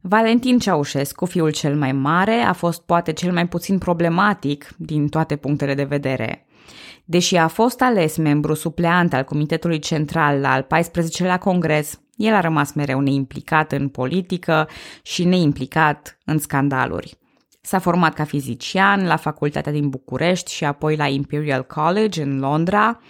Valentin 0.00 0.58
Ceaușescu, 0.58 1.24
fiul 1.24 1.50
cel 1.50 1.76
mai 1.76 1.92
mare, 1.92 2.32
a 2.32 2.52
fost 2.52 2.82
poate 2.82 3.12
cel 3.12 3.32
mai 3.32 3.48
puțin 3.48 3.78
problematic 3.78 4.74
din 4.76 5.08
toate 5.08 5.36
punctele 5.36 5.74
de 5.74 5.84
vedere. 5.84 6.46
Deși 7.04 7.36
a 7.36 7.48
fost 7.48 7.80
ales 7.80 8.16
membru 8.16 8.54
supleant 8.54 9.12
al 9.12 9.22
Comitetului 9.22 9.78
Central 9.78 10.44
al 10.44 10.66
14-lea 10.66 11.38
Congres, 11.38 12.00
el 12.16 12.34
a 12.34 12.40
rămas 12.40 12.72
mereu 12.72 13.00
neimplicat 13.00 13.72
în 13.72 13.88
politică 13.88 14.68
și 15.02 15.24
neimplicat 15.24 16.18
în 16.24 16.38
scandaluri. 16.38 17.18
S-a 17.66 17.78
format 17.78 18.14
ca 18.14 18.24
fizician 18.24 19.06
la 19.06 19.16
facultatea 19.16 19.72
din 19.72 19.88
București 19.88 20.52
și 20.52 20.64
apoi 20.64 20.96
la 20.96 21.06
Imperial 21.06 21.66
College 21.66 22.22
în 22.22 22.38
Londra. 22.38 23.00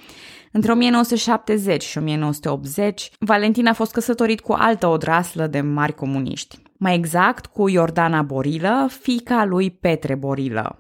Între 0.52 0.73
1970 0.73 1.82
și 1.82 1.99
1980, 1.99 3.11
Valentin 3.18 3.66
a 3.66 3.73
fost 3.73 3.92
căsătorit 3.92 4.40
cu 4.40 4.52
altă 4.52 4.87
odraslă 4.87 5.46
de 5.46 5.61
mari 5.61 5.94
comuniști. 5.94 6.58
Mai 6.76 6.94
exact, 6.94 7.46
cu 7.46 7.68
Iordana 7.68 8.23
Borilă, 8.23 8.88
fica 9.00 9.44
lui 9.44 9.70
Petre 9.70 10.14
Borilă. 10.14 10.78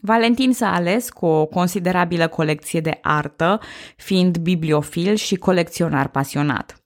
Valentin 0.00 0.52
s-a 0.52 0.74
ales 0.74 1.10
cu 1.10 1.26
o 1.26 1.46
considerabilă 1.46 2.28
colecție 2.28 2.80
de 2.80 2.98
artă, 3.02 3.60
fiind 3.96 4.38
bibliofil 4.38 5.14
și 5.14 5.36
colecționar 5.36 6.08
pasionat. 6.08 6.85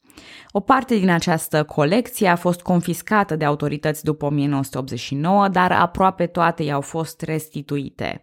O 0.52 0.60
parte 0.60 0.96
din 0.96 1.10
această 1.10 1.64
colecție 1.64 2.28
a 2.28 2.36
fost 2.36 2.60
confiscată 2.60 3.36
de 3.36 3.44
autorități 3.44 4.04
după 4.04 4.24
1989, 4.24 5.48
dar 5.48 5.72
aproape 5.72 6.26
toate 6.26 6.62
i-au 6.62 6.80
fost 6.80 7.22
restituite. 7.22 8.20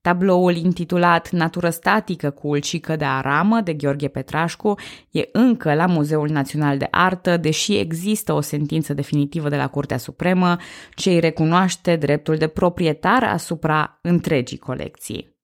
Tabloul 0.00 0.56
intitulat 0.56 1.30
Natură 1.30 1.70
statică 1.70 2.30
cu 2.30 2.48
ulcică 2.48 2.96
de 2.96 3.04
aramă 3.04 3.60
de 3.60 3.74
Gheorghe 3.74 4.08
Petrașcu 4.08 4.74
e 5.10 5.28
încă 5.32 5.74
la 5.74 5.86
Muzeul 5.86 6.28
Național 6.28 6.78
de 6.78 6.88
Artă, 6.90 7.36
deși 7.36 7.76
există 7.76 8.32
o 8.32 8.40
sentință 8.40 8.94
definitivă 8.94 9.48
de 9.48 9.56
la 9.56 9.68
Curtea 9.68 9.98
Supremă 9.98 10.56
ce 10.94 11.10
îi 11.10 11.20
recunoaște 11.20 11.96
dreptul 11.96 12.36
de 12.36 12.46
proprietar 12.46 13.22
asupra 13.22 13.98
întregii 14.02 14.58
colecții. 14.58 15.37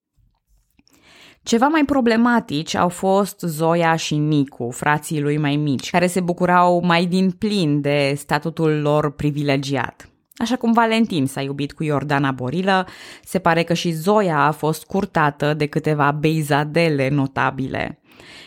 Ceva 1.44 1.66
mai 1.66 1.84
problematici 1.84 2.74
au 2.74 2.88
fost 2.88 3.40
Zoia 3.40 3.96
și 3.96 4.16
Nicu, 4.16 4.70
frații 4.70 5.20
lui 5.20 5.36
mai 5.36 5.56
mici, 5.56 5.90
care 5.90 6.06
se 6.06 6.20
bucurau 6.20 6.80
mai 6.84 7.06
din 7.06 7.30
plin 7.30 7.80
de 7.80 8.14
statutul 8.16 8.80
lor 8.80 9.10
privilegiat. 9.10 10.08
Așa 10.36 10.56
cum 10.56 10.72
Valentin 10.72 11.26
s-a 11.26 11.40
iubit 11.40 11.72
cu 11.72 11.82
Iordana 11.82 12.30
Borilă, 12.30 12.86
se 13.24 13.38
pare 13.38 13.62
că 13.62 13.74
și 13.74 13.90
Zoia 13.90 14.38
a 14.38 14.50
fost 14.50 14.84
curtată 14.84 15.54
de 15.54 15.66
câteva 15.66 16.10
beizadele 16.10 17.08
notabile. 17.08 18.00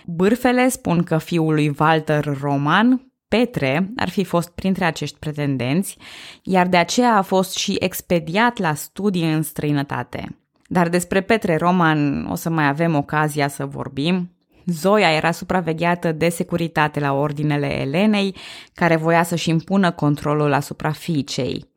Bârfele 0.05 0.69
spun 0.69 1.03
că 1.03 1.17
fiul 1.17 1.53
lui 1.53 1.75
Walter 1.79 2.37
Roman, 2.41 3.11
Petre, 3.27 3.93
ar 3.95 4.09
fi 4.09 4.23
fost 4.23 4.49
printre 4.49 4.85
acești 4.85 5.19
pretendenți, 5.19 5.97
iar 6.43 6.67
de 6.67 6.77
aceea 6.77 7.15
a 7.15 7.21
fost 7.21 7.55
și 7.55 7.75
expediat 7.79 8.57
la 8.57 8.73
studii 8.73 9.33
în 9.33 9.41
străinătate. 9.41 10.37
Dar 10.67 10.89
despre 10.89 11.21
Petre 11.21 11.55
Roman 11.55 12.27
o 12.31 12.35
să 12.35 12.49
mai 12.49 12.67
avem 12.67 12.95
ocazia 12.95 13.47
să 13.47 13.65
vorbim. 13.65 14.31
Zoia 14.65 15.11
era 15.11 15.31
supravegheată 15.31 16.11
de 16.11 16.29
securitate 16.29 16.99
la 16.99 17.13
ordinele 17.13 17.79
Elenei, 17.81 18.35
care 18.73 18.95
voia 18.95 19.23
să-și 19.23 19.49
impună 19.49 19.91
controlul 19.91 20.53
asupra 20.53 20.91
fiicei. 20.91 21.75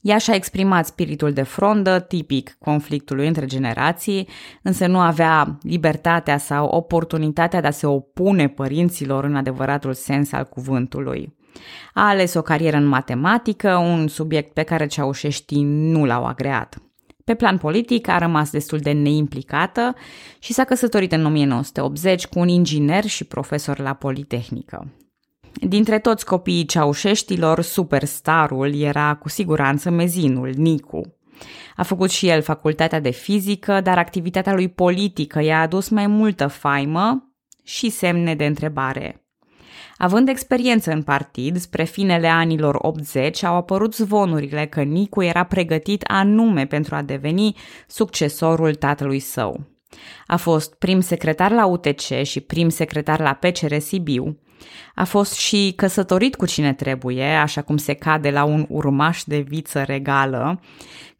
Ea 0.00 0.18
și-a 0.18 0.34
exprimat 0.34 0.86
spiritul 0.86 1.32
de 1.32 1.42
frondă, 1.42 1.98
tipic 1.98 2.56
conflictului 2.58 3.26
între 3.26 3.46
generații, 3.46 4.28
însă 4.62 4.86
nu 4.86 4.98
avea 4.98 5.58
libertatea 5.62 6.38
sau 6.38 6.66
oportunitatea 6.66 7.60
de 7.60 7.66
a 7.66 7.70
se 7.70 7.86
opune 7.86 8.48
părinților 8.48 9.24
în 9.24 9.36
adevăratul 9.36 9.94
sens 9.94 10.32
al 10.32 10.44
cuvântului. 10.44 11.36
A 11.94 12.08
ales 12.08 12.34
o 12.34 12.42
carieră 12.42 12.76
în 12.76 12.86
matematică, 12.86 13.76
un 13.76 14.08
subiect 14.08 14.52
pe 14.52 14.62
care 14.62 14.86
ceaușeștii 14.86 15.62
nu 15.64 16.04
l-au 16.04 16.24
agreat. 16.24 16.89
Pe 17.30 17.36
plan 17.36 17.58
politic 17.58 18.08
a 18.08 18.18
rămas 18.18 18.50
destul 18.50 18.78
de 18.78 18.92
neimplicată 18.92 19.94
și 20.38 20.52
s-a 20.52 20.64
căsătorit 20.64 21.12
în 21.12 21.24
1980 21.24 22.26
cu 22.26 22.38
un 22.38 22.48
inginer 22.48 23.04
și 23.04 23.24
profesor 23.24 23.78
la 23.78 23.94
Politehnică. 23.94 24.92
Dintre 25.52 25.98
toți 25.98 26.24
copiii 26.24 26.64
ceaușeștilor, 26.64 27.60
superstarul 27.60 28.80
era 28.80 29.14
cu 29.14 29.28
siguranță 29.28 29.90
mezinul, 29.90 30.52
Nicu. 30.56 31.16
A 31.76 31.82
făcut 31.82 32.10
și 32.10 32.28
el 32.28 32.42
facultatea 32.42 33.00
de 33.00 33.10
fizică, 33.10 33.80
dar 33.80 33.98
activitatea 33.98 34.54
lui 34.54 34.68
politică 34.68 35.40
i-a 35.40 35.60
adus 35.60 35.88
mai 35.88 36.06
multă 36.06 36.46
faimă 36.46 37.32
și 37.64 37.90
semne 37.90 38.34
de 38.34 38.46
întrebare. 38.46 39.24
Având 39.96 40.28
experiență 40.28 40.90
în 40.92 41.02
partid, 41.02 41.56
spre 41.56 41.84
finele 41.84 42.28
anilor 42.28 42.78
80 42.78 43.44
au 43.44 43.56
apărut 43.56 43.94
zvonurile 43.94 44.66
că 44.66 44.82
Nicu 44.82 45.22
era 45.22 45.44
pregătit 45.44 46.02
anume 46.06 46.66
pentru 46.66 46.94
a 46.94 47.02
deveni 47.02 47.56
succesorul 47.86 48.74
tatălui 48.74 49.18
său. 49.18 49.60
A 50.26 50.36
fost 50.36 50.74
prim 50.74 51.00
secretar 51.00 51.50
la 51.50 51.66
UTC 51.66 52.22
și 52.22 52.40
prim 52.40 52.68
secretar 52.68 53.20
la 53.20 53.32
PCR 53.32 53.78
Sibiu. 53.78 54.38
A 54.94 55.04
fost 55.04 55.34
și 55.34 55.72
căsătorit 55.76 56.36
cu 56.36 56.46
cine 56.46 56.72
trebuie, 56.72 57.24
așa 57.24 57.62
cum 57.62 57.76
se 57.76 57.94
cade 57.94 58.30
la 58.30 58.44
un 58.44 58.66
urmaș 58.68 59.22
de 59.24 59.38
viță 59.38 59.82
regală. 59.82 60.60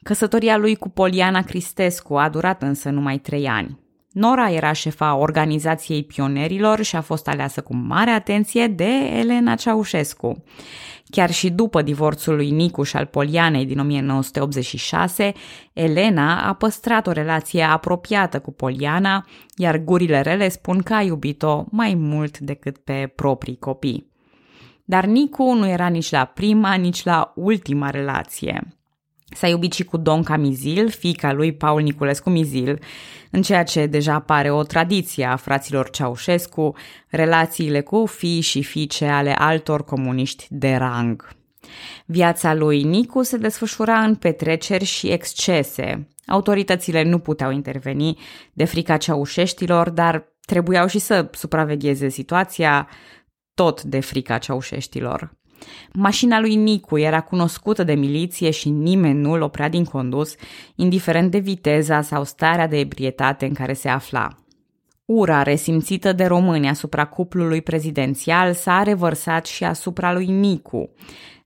Căsătoria 0.02 0.56
lui 0.56 0.76
cu 0.76 0.88
Poliana 0.88 1.42
Cristescu 1.42 2.16
a 2.16 2.28
durat 2.28 2.62
însă 2.62 2.90
numai 2.90 3.18
trei 3.18 3.48
ani. 3.48 3.78
Nora 4.12 4.50
era 4.50 4.72
șefa 4.72 5.14
organizației 5.14 6.04
pionerilor 6.04 6.82
și 6.82 6.96
a 6.96 7.00
fost 7.00 7.28
aleasă 7.28 7.60
cu 7.60 7.74
mare 7.74 8.10
atenție 8.10 8.66
de 8.66 8.90
Elena 9.18 9.54
Ceaușescu. 9.54 10.44
Chiar 11.10 11.30
și 11.30 11.50
după 11.50 11.82
divorțul 11.82 12.34
lui 12.34 12.50
Nicuș 12.50 12.88
și 12.88 12.96
al 12.96 13.06
Polianei 13.06 13.66
din 13.66 13.78
1986, 13.78 15.32
Elena 15.72 16.48
a 16.48 16.52
păstrat 16.52 17.06
o 17.06 17.12
relație 17.12 17.62
apropiată 17.62 18.40
cu 18.40 18.52
Poliana, 18.52 19.26
iar 19.56 19.78
gurile 19.78 20.20
rele 20.20 20.48
spun 20.48 20.78
că 20.82 20.94
a 20.94 21.02
iubit-o 21.02 21.64
mai 21.70 21.94
mult 21.94 22.38
decât 22.38 22.78
pe 22.78 23.12
proprii 23.14 23.58
copii. 23.58 24.10
Dar 24.84 25.04
Nicu 25.04 25.52
nu 25.52 25.68
era 25.68 25.86
nici 25.86 26.10
la 26.10 26.24
prima, 26.24 26.74
nici 26.74 27.02
la 27.02 27.32
ultima 27.34 27.90
relație. 27.90 28.79
S-a 29.30 29.48
iubit 29.48 29.72
și 29.72 29.84
cu 29.84 29.96
Don 29.96 30.22
Camizil, 30.22 30.90
fica 30.90 31.32
lui 31.32 31.52
Paul 31.52 31.82
Niculescu 31.82 32.30
Mizil, 32.30 32.78
în 33.30 33.42
ceea 33.42 33.64
ce 33.64 33.86
deja 33.86 34.18
pare 34.18 34.50
o 34.50 34.62
tradiție 34.62 35.24
a 35.24 35.36
fraților 35.36 35.90
Ceaușescu, 35.90 36.74
relațiile 37.08 37.80
cu 37.80 38.06
fii 38.06 38.40
și 38.40 38.62
fiice 38.62 39.06
ale 39.06 39.32
altor 39.32 39.84
comuniști 39.84 40.46
de 40.50 40.74
rang. 40.74 41.28
Viața 42.06 42.54
lui 42.54 42.82
Nicu 42.82 43.22
se 43.22 43.36
desfășura 43.36 43.98
în 43.98 44.14
petreceri 44.14 44.84
și 44.84 45.08
excese. 45.08 46.08
Autoritățile 46.26 47.02
nu 47.02 47.18
puteau 47.18 47.50
interveni 47.50 48.18
de 48.52 48.64
frica 48.64 48.96
ceaușeștilor, 48.96 49.90
dar 49.90 50.24
trebuiau 50.40 50.86
și 50.86 50.98
să 50.98 51.30
supravegheze 51.32 52.08
situația 52.08 52.88
tot 53.54 53.82
de 53.82 54.00
frica 54.00 54.38
ceaușeștilor. 54.38 55.38
Mașina 55.92 56.40
lui 56.40 56.54
Nicu 56.54 56.98
era 56.98 57.20
cunoscută 57.20 57.84
de 57.84 57.94
miliție 57.94 58.50
și 58.50 58.68
nimeni 58.68 59.20
nu 59.20 59.32
îl 59.32 59.42
oprea 59.42 59.68
din 59.68 59.84
condus, 59.84 60.34
indiferent 60.74 61.30
de 61.30 61.38
viteza 61.38 62.02
sau 62.02 62.24
starea 62.24 62.68
de 62.68 62.78
ebrietate 62.78 63.46
în 63.46 63.52
care 63.52 63.72
se 63.72 63.88
afla. 63.88 64.28
Ura 65.04 65.42
resimțită 65.42 66.12
de 66.12 66.24
români 66.24 66.68
asupra 66.68 67.04
cuplului 67.04 67.62
prezidențial 67.62 68.52
s-a 68.52 68.82
revărsat 68.82 69.46
și 69.46 69.64
asupra 69.64 70.12
lui 70.12 70.26
Nicu. 70.26 70.90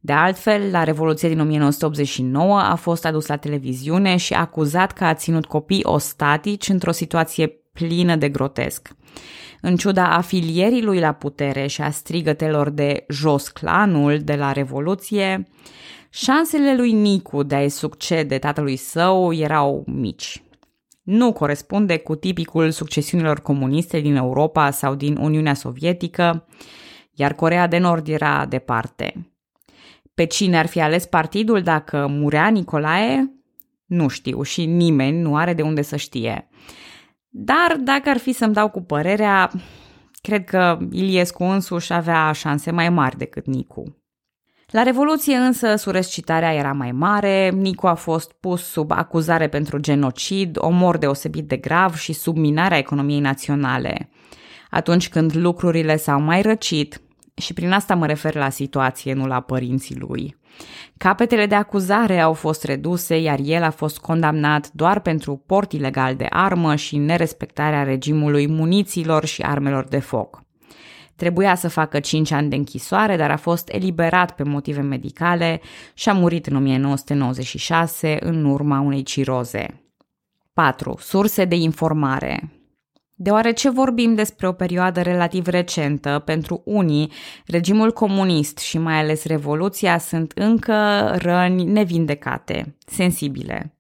De 0.00 0.12
altfel, 0.12 0.70
la 0.70 0.85
Revoluția 0.85 1.29
din 1.29 1.40
1989 1.40 2.59
a 2.59 2.74
fost 2.74 3.05
adus 3.05 3.27
la 3.27 3.37
televiziune 3.37 4.16
și 4.16 4.35
acuzat 4.35 4.92
că 4.92 5.05
a 5.05 5.14
ținut 5.14 5.46
copii 5.46 5.81
ostatici 5.83 6.68
într-o 6.68 6.90
situație 6.90 7.63
plină 7.74 8.16
de 8.16 8.28
grotesc. 8.28 8.88
În 9.60 9.76
ciuda 9.76 10.16
afilierii 10.16 10.82
lui 10.82 10.98
la 11.00 11.12
putere 11.12 11.66
și 11.66 11.80
a 11.80 11.90
strigătelor 11.90 12.70
de 12.70 13.04
jos 13.08 13.48
clanul 13.48 14.18
de 14.18 14.34
la 14.34 14.52
Revoluție, 14.52 15.48
șansele 16.10 16.76
lui 16.76 16.92
Nicu 16.92 17.42
de 17.42 17.54
a-i 17.54 17.68
succede 17.68 18.38
tatălui 18.38 18.76
său 18.76 19.32
erau 19.32 19.84
mici. 19.87 20.42
Nu 21.02 21.32
corespunde 21.32 21.96
cu 21.96 22.14
tipicul 22.14 22.70
succesiunilor 22.70 23.40
comuniste 23.40 24.00
din 24.00 24.16
Europa 24.16 24.70
sau 24.70 24.94
din 24.94 25.16
Uniunea 25.16 25.54
Sovietică, 25.54 26.46
iar 27.14 27.32
Corea 27.32 27.66
de 27.66 27.78
Nord 27.78 28.08
era 28.08 28.46
departe. 28.46 29.32
Pe 30.14 30.24
cine 30.24 30.58
ar 30.58 30.66
fi 30.66 30.80
ales 30.80 31.06
partidul 31.06 31.62
dacă 31.62 32.06
murea 32.10 32.48
Nicolae? 32.48 33.32
Nu 33.87 34.08
știu 34.08 34.42
și 34.42 34.64
nimeni 34.64 35.20
nu 35.20 35.37
are 35.37 35.54
de 35.54 35.62
unde 35.62 35.82
să 35.82 35.96
știe. 35.96 36.48
Dar 37.37 37.77
dacă 37.81 38.09
ar 38.09 38.16
fi 38.16 38.33
să-mi 38.33 38.55
dau 38.55 38.68
cu 38.68 38.81
părerea, 38.81 39.51
cred 40.23 40.44
că 40.44 40.79
Iliescu 40.90 41.44
însuși 41.44 41.92
avea 41.92 42.33
șanse 42.33 42.70
mai 42.70 42.88
mari 42.88 43.16
decât 43.16 43.47
Nicu. 43.47 43.97
La 44.66 44.83
Revoluție 44.83 45.37
însă 45.37 45.77
surescitarea 45.77 46.55
era 46.55 46.73
mai 46.73 46.92
mare, 46.92 47.51
Nicu 47.51 47.87
a 47.87 47.94
fost 47.94 48.33
pus 48.33 48.62
sub 48.62 48.90
acuzare 48.90 49.49
pentru 49.49 49.79
genocid, 49.79 50.57
omor 50.61 50.97
deosebit 50.97 51.49
de 51.49 51.57
grav 51.57 51.94
și 51.94 52.12
subminarea 52.12 52.79
economiei 52.79 53.20
naționale. 53.20 54.11
Atunci 54.70 55.09
când 55.09 55.37
lucrurile 55.37 55.97
s-au 55.97 56.20
mai 56.20 56.42
răcit, 56.42 57.01
și 57.35 57.53
prin 57.53 57.73
asta 57.73 57.94
mă 57.94 58.07
refer 58.07 58.35
la 58.35 58.49
situație, 58.49 59.12
nu 59.12 59.27
la 59.27 59.40
părinții 59.40 59.97
lui. 59.97 60.37
Capetele 60.96 61.46
de 61.46 61.54
acuzare 61.54 62.20
au 62.20 62.32
fost 62.32 62.64
reduse, 62.64 63.18
iar 63.18 63.38
el 63.42 63.62
a 63.62 63.70
fost 63.70 63.98
condamnat 63.98 64.70
doar 64.72 65.00
pentru 65.00 65.42
port 65.46 65.72
ilegal 65.72 66.14
de 66.14 66.26
armă 66.30 66.74
și 66.74 66.96
nerespectarea 66.96 67.82
regimului 67.82 68.48
muniților 68.48 69.24
și 69.24 69.42
armelor 69.42 69.84
de 69.84 69.98
foc. 69.98 70.42
Trebuia 71.16 71.54
să 71.54 71.68
facă 71.68 72.00
5 72.00 72.30
ani 72.30 72.48
de 72.48 72.56
închisoare, 72.56 73.16
dar 73.16 73.30
a 73.30 73.36
fost 73.36 73.68
eliberat 73.72 74.34
pe 74.34 74.42
motive 74.42 74.80
medicale 74.80 75.60
și 75.94 76.08
a 76.08 76.12
murit 76.12 76.46
în 76.46 76.56
1996 76.56 78.16
în 78.20 78.44
urma 78.44 78.80
unei 78.80 79.02
ciroze. 79.02 79.82
4. 80.52 80.96
Surse 81.00 81.44
de 81.44 81.54
informare 81.54 82.63
Deoarece 83.24 83.70
vorbim 83.70 84.14
despre 84.14 84.48
o 84.48 84.52
perioadă 84.52 85.02
relativ 85.02 85.46
recentă, 85.46 86.22
pentru 86.24 86.62
unii, 86.64 87.12
regimul 87.46 87.92
comunist 87.92 88.58
și 88.58 88.78
mai 88.78 88.98
ales 88.98 89.24
revoluția 89.24 89.98
sunt 89.98 90.32
încă 90.34 90.74
răni 91.16 91.64
nevindecate, 91.64 92.76
sensibile. 92.87 93.76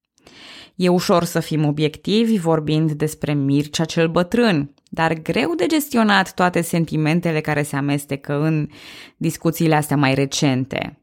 E 0.74 0.88
ușor 0.88 1.24
să 1.24 1.40
fim 1.40 1.64
obiectivi 1.64 2.38
vorbind 2.38 2.92
despre 2.92 3.32
Mircea 3.32 3.84
cel 3.84 4.08
bătrân, 4.08 4.74
dar 4.88 5.12
greu 5.12 5.54
de 5.54 5.66
gestionat 5.66 6.34
toate 6.34 6.60
sentimentele 6.60 7.40
care 7.40 7.62
se 7.62 7.76
amestecă 7.76 8.40
în 8.40 8.68
discuțiile 9.16 9.74
astea 9.74 9.96
mai 9.96 10.14
recente. 10.14 10.98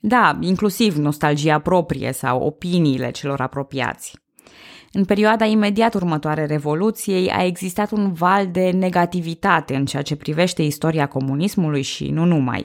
Da, 0.00 0.38
inclusiv 0.40 0.96
nostalgia 0.96 1.58
proprie 1.58 2.12
sau 2.12 2.42
opiniile 2.42 3.10
celor 3.10 3.40
apropiați. 3.40 4.18
În 4.92 5.04
perioada 5.04 5.44
imediat 5.44 5.94
următoare 5.94 6.46
Revoluției 6.46 7.30
a 7.30 7.44
existat 7.44 7.90
un 7.90 8.12
val 8.12 8.46
de 8.46 8.70
negativitate 8.70 9.74
în 9.74 9.84
ceea 9.84 10.02
ce 10.02 10.16
privește 10.16 10.62
istoria 10.62 11.06
comunismului 11.06 11.82
și 11.82 12.10
nu 12.10 12.24
numai. 12.24 12.64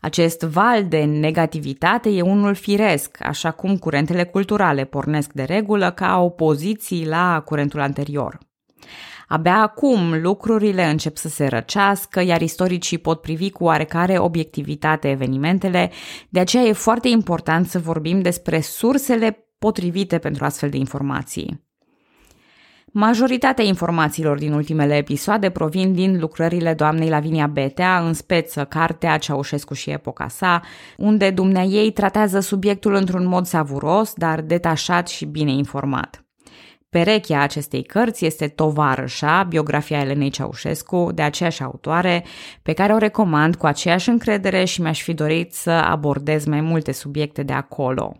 Acest 0.00 0.40
val 0.40 0.84
de 0.84 1.04
negativitate 1.04 2.08
e 2.08 2.22
unul 2.22 2.54
firesc, 2.54 3.16
așa 3.20 3.50
cum 3.50 3.76
curentele 3.76 4.24
culturale 4.24 4.84
pornesc 4.84 5.32
de 5.32 5.42
regulă 5.42 5.90
ca 5.90 6.20
opoziții 6.20 7.06
la 7.06 7.42
curentul 7.44 7.80
anterior. 7.80 8.38
Abia 9.28 9.56
acum 9.56 10.20
lucrurile 10.20 10.84
încep 10.84 11.16
să 11.16 11.28
se 11.28 11.46
răcească, 11.46 12.20
iar 12.20 12.40
istoricii 12.40 12.98
pot 12.98 13.20
privi 13.20 13.50
cu 13.50 13.64
oarecare 13.64 14.18
obiectivitate 14.18 15.10
evenimentele, 15.10 15.90
de 16.28 16.40
aceea 16.40 16.62
e 16.62 16.72
foarte 16.72 17.08
important 17.08 17.66
să 17.68 17.78
vorbim 17.78 18.20
despre 18.20 18.60
sursele 18.60 19.49
potrivite 19.60 20.18
pentru 20.18 20.44
astfel 20.44 20.68
de 20.68 20.76
informații. 20.76 21.68
Majoritatea 22.92 23.64
informațiilor 23.64 24.38
din 24.38 24.52
ultimele 24.52 24.96
episoade 24.96 25.50
provin 25.50 25.92
din 25.92 26.20
lucrările 26.20 26.74
doamnei 26.74 27.08
Lavinia 27.08 27.46
Betea, 27.46 28.06
în 28.06 28.12
speță 28.12 28.64
cartea 28.64 29.18
Ceaușescu 29.18 29.74
și 29.74 29.90
epoca 29.90 30.28
sa, 30.28 30.60
unde 30.96 31.30
dumnea 31.30 31.62
ei 31.62 31.90
tratează 31.90 32.40
subiectul 32.40 32.94
într-un 32.94 33.26
mod 33.26 33.46
savuros, 33.46 34.12
dar 34.14 34.40
detașat 34.40 35.08
și 35.08 35.24
bine 35.24 35.50
informat. 35.50 36.24
Perechea 36.88 37.40
acestei 37.40 37.82
cărți 37.82 38.26
este 38.26 38.48
Tovarășa, 38.48 39.42
biografia 39.42 40.00
Elenei 40.00 40.30
Ceaușescu, 40.30 41.10
de 41.14 41.22
aceeași 41.22 41.62
autoare, 41.62 42.24
pe 42.62 42.72
care 42.72 42.92
o 42.92 42.98
recomand 42.98 43.56
cu 43.56 43.66
aceeași 43.66 44.08
încredere 44.08 44.64
și 44.64 44.80
mi-aș 44.80 45.02
fi 45.02 45.14
dorit 45.14 45.54
să 45.54 45.70
abordez 45.70 46.44
mai 46.44 46.60
multe 46.60 46.92
subiecte 46.92 47.42
de 47.42 47.52
acolo. 47.52 48.16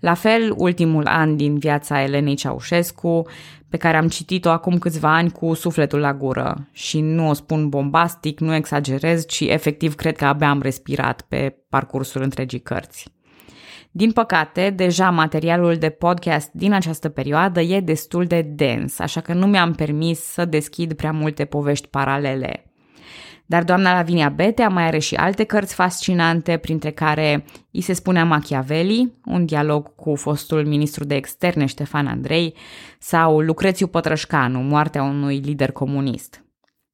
La 0.00 0.14
fel, 0.14 0.54
ultimul 0.56 1.06
an 1.06 1.36
din 1.36 1.58
viața 1.58 2.02
Elenei 2.02 2.34
Ceaușescu, 2.34 3.26
pe 3.68 3.76
care 3.76 3.96
am 3.96 4.08
citit-o 4.08 4.48
acum 4.48 4.78
câțiva 4.78 5.14
ani 5.14 5.30
cu 5.30 5.54
sufletul 5.54 5.98
la 5.98 6.14
gură. 6.14 6.68
Și 6.72 7.00
nu 7.00 7.28
o 7.28 7.32
spun 7.32 7.68
bombastic, 7.68 8.40
nu 8.40 8.54
exagerez, 8.54 9.26
ci 9.26 9.40
efectiv 9.40 9.94
cred 9.94 10.16
că 10.16 10.24
abia 10.24 10.48
am 10.48 10.60
respirat 10.60 11.20
pe 11.20 11.56
parcursul 11.68 12.22
întregii 12.22 12.60
cărți. 12.60 13.16
Din 13.90 14.12
păcate, 14.12 14.70
deja 14.70 15.10
materialul 15.10 15.76
de 15.76 15.88
podcast 15.88 16.50
din 16.52 16.72
această 16.72 17.08
perioadă 17.08 17.60
e 17.60 17.80
destul 17.80 18.24
de 18.24 18.42
dens, 18.42 18.98
așa 18.98 19.20
că 19.20 19.32
nu 19.32 19.46
mi-am 19.46 19.72
permis 19.72 20.20
să 20.20 20.44
deschid 20.44 20.92
prea 20.92 21.12
multe 21.12 21.44
povești 21.44 21.88
paralele. 21.88 22.67
Dar 23.50 23.64
doamna 23.64 23.94
Lavinia 23.94 24.28
Betea 24.28 24.68
mai 24.68 24.84
are 24.84 24.98
și 24.98 25.14
alte 25.14 25.44
cărți 25.44 25.74
fascinante, 25.74 26.56
printre 26.56 26.90
care 26.90 27.44
îi 27.72 27.80
se 27.80 27.92
spunea 27.92 28.24
Machiavelli, 28.24 29.12
un 29.24 29.44
dialog 29.44 29.94
cu 29.94 30.14
fostul 30.14 30.66
ministru 30.66 31.04
de 31.04 31.14
externe 31.14 31.66
Ștefan 31.66 32.06
Andrei, 32.06 32.54
sau 32.98 33.40
Lucrețiu 33.40 33.86
Pătrășcanu, 33.86 34.60
moartea 34.60 35.02
unui 35.02 35.38
lider 35.38 35.72
comunist. 35.72 36.44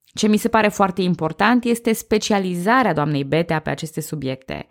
Ce 0.05 0.29
mi 0.29 0.37
se 0.37 0.49
pare 0.49 0.69
foarte 0.69 1.03
important 1.03 1.64
este 1.64 1.93
specializarea 1.93 2.95
doamnei 2.95 3.25
Betea 3.25 3.59
pe 3.61 3.71
aceste 3.71 4.01
subiecte. 4.01 4.67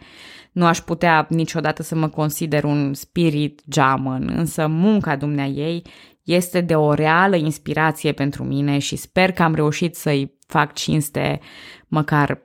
Nu 0.52 0.66
aș 0.66 0.80
putea 0.80 1.26
niciodată 1.30 1.84
să 1.84 1.96
mă 1.96 2.08
consider 2.10 2.64
un 2.64 2.94
spirit 2.94 3.62
geamăn, 3.70 4.34
însă 4.36 4.68
munca 4.68 5.16
dumnea 5.16 5.46
ei 5.46 5.86
este 6.24 6.62
de 6.62 6.76
o 6.76 6.94
reală 6.94 7.36
inspirație 7.36 8.12
pentru 8.12 8.44
mine 8.44 8.78
și 8.78 8.96
sper 8.96 9.32
că 9.32 9.44
am 9.44 9.56
reușit 9.56 9.96
să-i 9.96 10.42
fac 10.54 10.74
cinste 10.74 11.40
măcar 11.88 12.42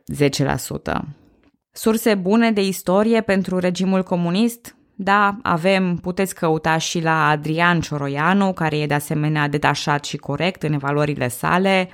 10%. 0.93 1.01
Surse 1.73 2.15
bune 2.15 2.53
de 2.53 2.63
istorie 2.63 3.21
pentru 3.21 3.59
regimul 3.59 4.03
comunist? 4.03 4.77
Da, 4.95 5.37
avem, 5.43 5.97
puteți 5.97 6.35
căuta 6.35 6.79
și 6.79 7.03
la 7.03 7.29
Adrian 7.29 7.81
Cioroianu, 7.81 8.53
care 8.53 8.79
e 8.79 8.87
de 8.87 8.95
asemenea 8.95 9.49
detașat 9.49 10.05
și 10.05 10.17
corect 10.17 10.63
în 10.63 10.73
evaluările 10.73 11.29
sale. 11.29 11.91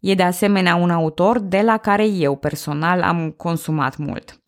E 0.00 0.14
de 0.14 0.22
asemenea 0.22 0.74
un 0.74 0.90
autor 0.90 1.38
de 1.38 1.60
la 1.60 1.76
care 1.76 2.06
eu 2.06 2.36
personal 2.36 3.02
am 3.02 3.30
consumat 3.30 3.96
mult. 3.96 4.40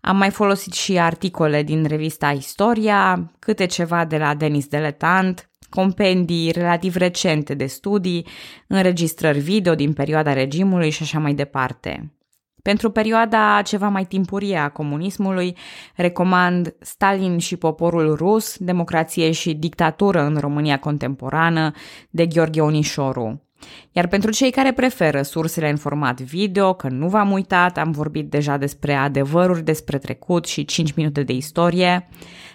Am 0.00 0.16
mai 0.16 0.30
folosit 0.30 0.72
și 0.72 0.98
articole 0.98 1.62
din 1.62 1.84
revista 1.84 2.30
Istoria, 2.30 3.32
câte 3.38 3.66
ceva 3.66 4.04
de 4.04 4.18
la 4.18 4.34
Denis 4.34 4.66
Deletant, 4.66 5.47
compendii 5.68 6.50
relativ 6.50 6.96
recente 6.96 7.54
de 7.54 7.66
studii, 7.66 8.26
înregistrări 8.66 9.38
video 9.38 9.74
din 9.74 9.92
perioada 9.92 10.32
regimului 10.32 10.90
și 10.90 11.02
așa 11.02 11.18
mai 11.18 11.34
departe. 11.34 12.12
Pentru 12.62 12.90
perioada 12.90 13.62
ceva 13.64 13.88
mai 13.88 14.04
timpurie 14.04 14.56
a 14.56 14.68
comunismului, 14.68 15.56
recomand 15.94 16.74
Stalin 16.80 17.38
și 17.38 17.56
poporul 17.56 18.14
rus, 18.14 18.56
democrație 18.58 19.30
și 19.30 19.54
dictatură 19.54 20.22
în 20.22 20.36
România 20.36 20.78
contemporană, 20.78 21.72
de 22.10 22.26
Gheorghe 22.26 22.60
Onișoru. 22.60 23.47
Iar 23.92 24.06
pentru 24.06 24.30
cei 24.30 24.50
care 24.50 24.72
preferă 24.72 25.22
sursele 25.22 25.70
în 25.70 25.76
format 25.76 26.20
video, 26.20 26.74
că 26.74 26.88
nu 26.88 27.08
v-am 27.08 27.30
uitat, 27.30 27.78
am 27.78 27.90
vorbit 27.90 28.30
deja 28.30 28.56
despre 28.56 28.94
adevăruri 28.94 29.64
despre 29.64 29.98
trecut 29.98 30.46
și 30.46 30.64
5 30.64 30.92
minute 30.92 31.22
de 31.22 31.32
istorie, 31.32 32.08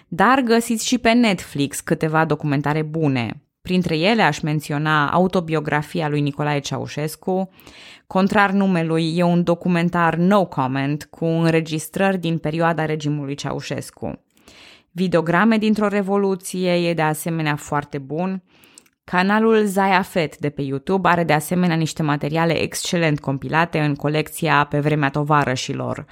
dar 0.08 0.40
găsiți 0.40 0.86
și 0.86 0.98
pe 0.98 1.12
Netflix 1.12 1.80
câteva 1.80 2.24
documentare 2.24 2.82
bune. 2.82 3.44
Printre 3.62 3.98
ele 3.98 4.22
aș 4.22 4.40
menționa 4.40 5.10
autobiografia 5.10 6.08
lui 6.08 6.20
Nicolae 6.20 6.58
Ceaușescu, 6.58 7.50
contrar 8.06 8.50
numelui 8.50 9.16
e 9.16 9.22
un 9.22 9.42
documentar 9.42 10.14
no 10.14 10.46
comment 10.46 11.04
cu 11.10 11.24
înregistrări 11.24 12.18
din 12.18 12.38
perioada 12.38 12.84
regimului 12.84 13.34
Ceaușescu. 13.34 14.24
Videograme 14.90 15.58
dintr-o 15.58 15.88
revoluție 15.88 16.88
e 16.88 16.94
de 16.94 17.02
asemenea 17.02 17.56
foarte 17.56 17.98
bun, 17.98 18.42
Canalul 19.04 19.64
Zaya 19.64 20.02
Fet 20.02 20.38
de 20.38 20.50
pe 20.50 20.62
YouTube 20.62 21.08
are 21.08 21.24
de 21.24 21.32
asemenea 21.32 21.76
niște 21.76 22.02
materiale 22.02 22.62
excelent 22.62 23.20
compilate 23.20 23.78
în 23.78 23.94
colecția 23.94 24.64
Pe 24.64 24.80
vremea 24.80 25.10
tovarășilor. 25.10 26.06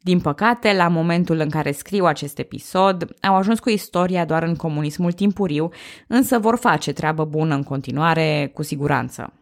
Din 0.00 0.20
păcate, 0.20 0.72
la 0.72 0.88
momentul 0.88 1.38
în 1.38 1.48
care 1.48 1.72
scriu 1.72 2.04
acest 2.04 2.38
episod, 2.38 3.08
au 3.22 3.34
ajuns 3.34 3.58
cu 3.58 3.68
istoria 3.70 4.24
doar 4.24 4.42
în 4.42 4.54
comunismul 4.54 5.12
timpuriu, 5.12 5.68
însă 6.06 6.38
vor 6.38 6.56
face 6.56 6.92
treabă 6.92 7.24
bună 7.24 7.54
în 7.54 7.62
continuare, 7.62 8.50
cu 8.54 8.62
siguranță. 8.62 9.32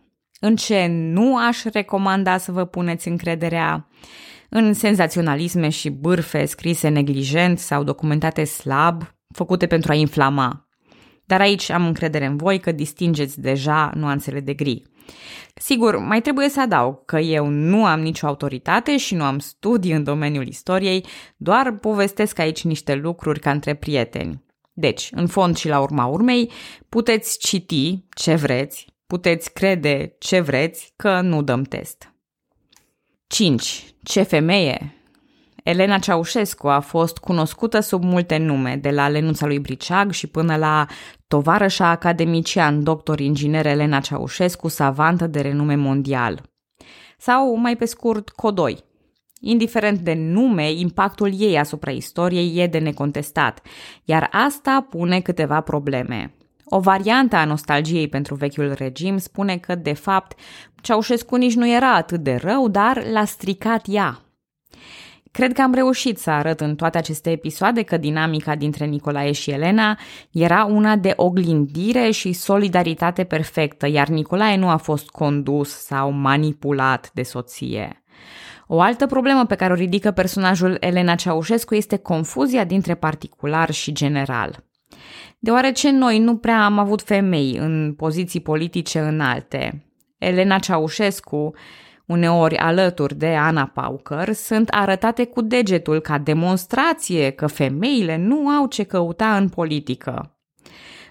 În 0.40 0.56
ce 0.56 0.86
nu 0.86 1.36
aș 1.36 1.62
recomanda 1.62 2.36
să 2.36 2.52
vă 2.52 2.64
puneți 2.64 3.08
încrederea? 3.08 3.88
În 4.48 4.72
senzaționalisme 4.72 5.68
și 5.68 5.90
bârfe 5.90 6.44
scrise 6.44 6.88
neglijent 6.88 7.58
sau 7.58 7.82
documentate 7.82 8.44
slab, 8.44 9.02
făcute 9.34 9.66
pentru 9.66 9.92
a 9.92 9.94
inflama 9.94 10.63
dar 11.24 11.40
aici 11.40 11.70
am 11.70 11.86
încredere 11.86 12.26
în 12.26 12.36
voi 12.36 12.60
că 12.60 12.72
distingeți 12.72 13.40
deja 13.40 13.90
nuanțele 13.94 14.40
de 14.40 14.54
gri. 14.54 14.82
Sigur, 15.54 15.98
mai 15.98 16.20
trebuie 16.20 16.48
să 16.48 16.60
adaug 16.60 17.04
că 17.04 17.18
eu 17.18 17.46
nu 17.46 17.84
am 17.84 18.00
nicio 18.00 18.26
autoritate 18.26 18.96
și 18.96 19.14
nu 19.14 19.24
am 19.24 19.38
studii 19.38 19.92
în 19.92 20.04
domeniul 20.04 20.46
istoriei, 20.46 21.06
doar 21.36 21.72
povestesc 21.78 22.38
aici 22.38 22.64
niște 22.64 22.94
lucruri 22.94 23.40
ca 23.40 23.50
între 23.50 23.74
prieteni. 23.74 24.42
Deci, 24.72 25.08
în 25.14 25.26
fond 25.26 25.56
și 25.56 25.68
la 25.68 25.80
urma 25.80 26.06
urmei, 26.06 26.50
puteți 26.88 27.38
citi 27.38 28.04
ce 28.16 28.34
vreți, 28.34 28.86
puteți 29.06 29.52
crede 29.52 30.14
ce 30.18 30.40
vreți, 30.40 30.92
că 30.96 31.20
nu 31.20 31.42
dăm 31.42 31.62
test. 31.62 32.14
5. 33.26 33.94
Ce 34.02 34.22
femeie! 34.22 34.93
Elena 35.64 35.98
Ceaușescu 35.98 36.68
a 36.68 36.80
fost 36.80 37.18
cunoscută 37.18 37.80
sub 37.80 38.02
multe 38.02 38.36
nume, 38.36 38.76
de 38.76 38.90
la 38.90 39.08
Lenuța 39.08 39.46
lui 39.46 39.58
Briceag 39.58 40.10
și 40.10 40.26
până 40.26 40.56
la 40.56 40.86
tovarășa 41.26 41.88
academician, 41.88 42.82
doctor 42.82 43.20
inginer 43.20 43.66
Elena 43.66 44.00
Ceaușescu, 44.00 44.68
savantă 44.68 45.26
de 45.26 45.40
renume 45.40 45.74
mondial. 45.74 46.42
Sau, 47.18 47.56
mai 47.56 47.76
pe 47.76 47.84
scurt, 47.84 48.28
Codoi. 48.28 48.84
Indiferent 49.40 49.98
de 49.98 50.14
nume, 50.14 50.72
impactul 50.72 51.40
ei 51.40 51.58
asupra 51.58 51.90
istoriei 51.90 52.58
e 52.58 52.66
de 52.66 52.78
necontestat, 52.78 53.62
iar 54.04 54.28
asta 54.32 54.86
pune 54.90 55.20
câteva 55.20 55.60
probleme. 55.60 56.34
O 56.64 56.80
variantă 56.80 57.36
a 57.36 57.44
nostalgiei 57.44 58.08
pentru 58.08 58.34
vechiul 58.34 58.72
regim 58.72 59.18
spune 59.18 59.56
că, 59.56 59.74
de 59.74 59.92
fapt, 59.92 60.38
Ceaușescu 60.82 61.36
nici 61.36 61.54
nu 61.54 61.68
era 61.68 61.94
atât 61.94 62.20
de 62.20 62.34
rău, 62.34 62.68
dar 62.68 63.04
l-a 63.12 63.24
stricat 63.24 63.84
ea, 63.88 64.23
Cred 65.34 65.52
că 65.52 65.62
am 65.62 65.74
reușit 65.74 66.18
să 66.18 66.30
arăt 66.30 66.60
în 66.60 66.74
toate 66.74 66.98
aceste 66.98 67.30
episoade 67.30 67.82
că 67.82 67.96
dinamica 67.96 68.54
dintre 68.54 68.84
Nicolae 68.84 69.32
și 69.32 69.50
Elena 69.50 69.98
era 70.30 70.64
una 70.64 70.96
de 70.96 71.12
oglindire 71.16 72.10
și 72.10 72.32
solidaritate 72.32 73.24
perfectă, 73.24 73.88
iar 73.88 74.08
Nicolae 74.08 74.56
nu 74.56 74.68
a 74.68 74.76
fost 74.76 75.08
condus 75.08 75.70
sau 75.70 76.10
manipulat 76.10 77.10
de 77.14 77.22
soție. 77.22 78.02
O 78.66 78.80
altă 78.80 79.06
problemă 79.06 79.44
pe 79.46 79.54
care 79.54 79.72
o 79.72 79.76
ridică 79.76 80.10
personajul 80.10 80.76
Elena 80.80 81.14
Ceaușescu 81.14 81.74
este 81.74 81.96
confuzia 81.96 82.64
dintre 82.64 82.94
particular 82.94 83.70
și 83.70 83.92
general. 83.92 84.64
Deoarece 85.38 85.90
noi 85.90 86.18
nu 86.18 86.36
prea 86.36 86.64
am 86.64 86.78
avut 86.78 87.02
femei 87.02 87.56
în 87.56 87.94
poziții 87.96 88.40
politice 88.40 88.98
înalte, 88.98 89.84
Elena 90.18 90.58
Ceaușescu 90.58 91.52
uneori 92.06 92.56
alături 92.56 93.14
de 93.14 93.34
Ana 93.34 93.70
Pauker, 93.74 94.32
sunt 94.32 94.68
arătate 94.68 95.24
cu 95.24 95.42
degetul 95.42 96.00
ca 96.00 96.18
demonstrație 96.18 97.30
că 97.30 97.46
femeile 97.46 98.16
nu 98.16 98.48
au 98.48 98.66
ce 98.66 98.82
căuta 98.82 99.36
în 99.36 99.48
politică. 99.48 100.28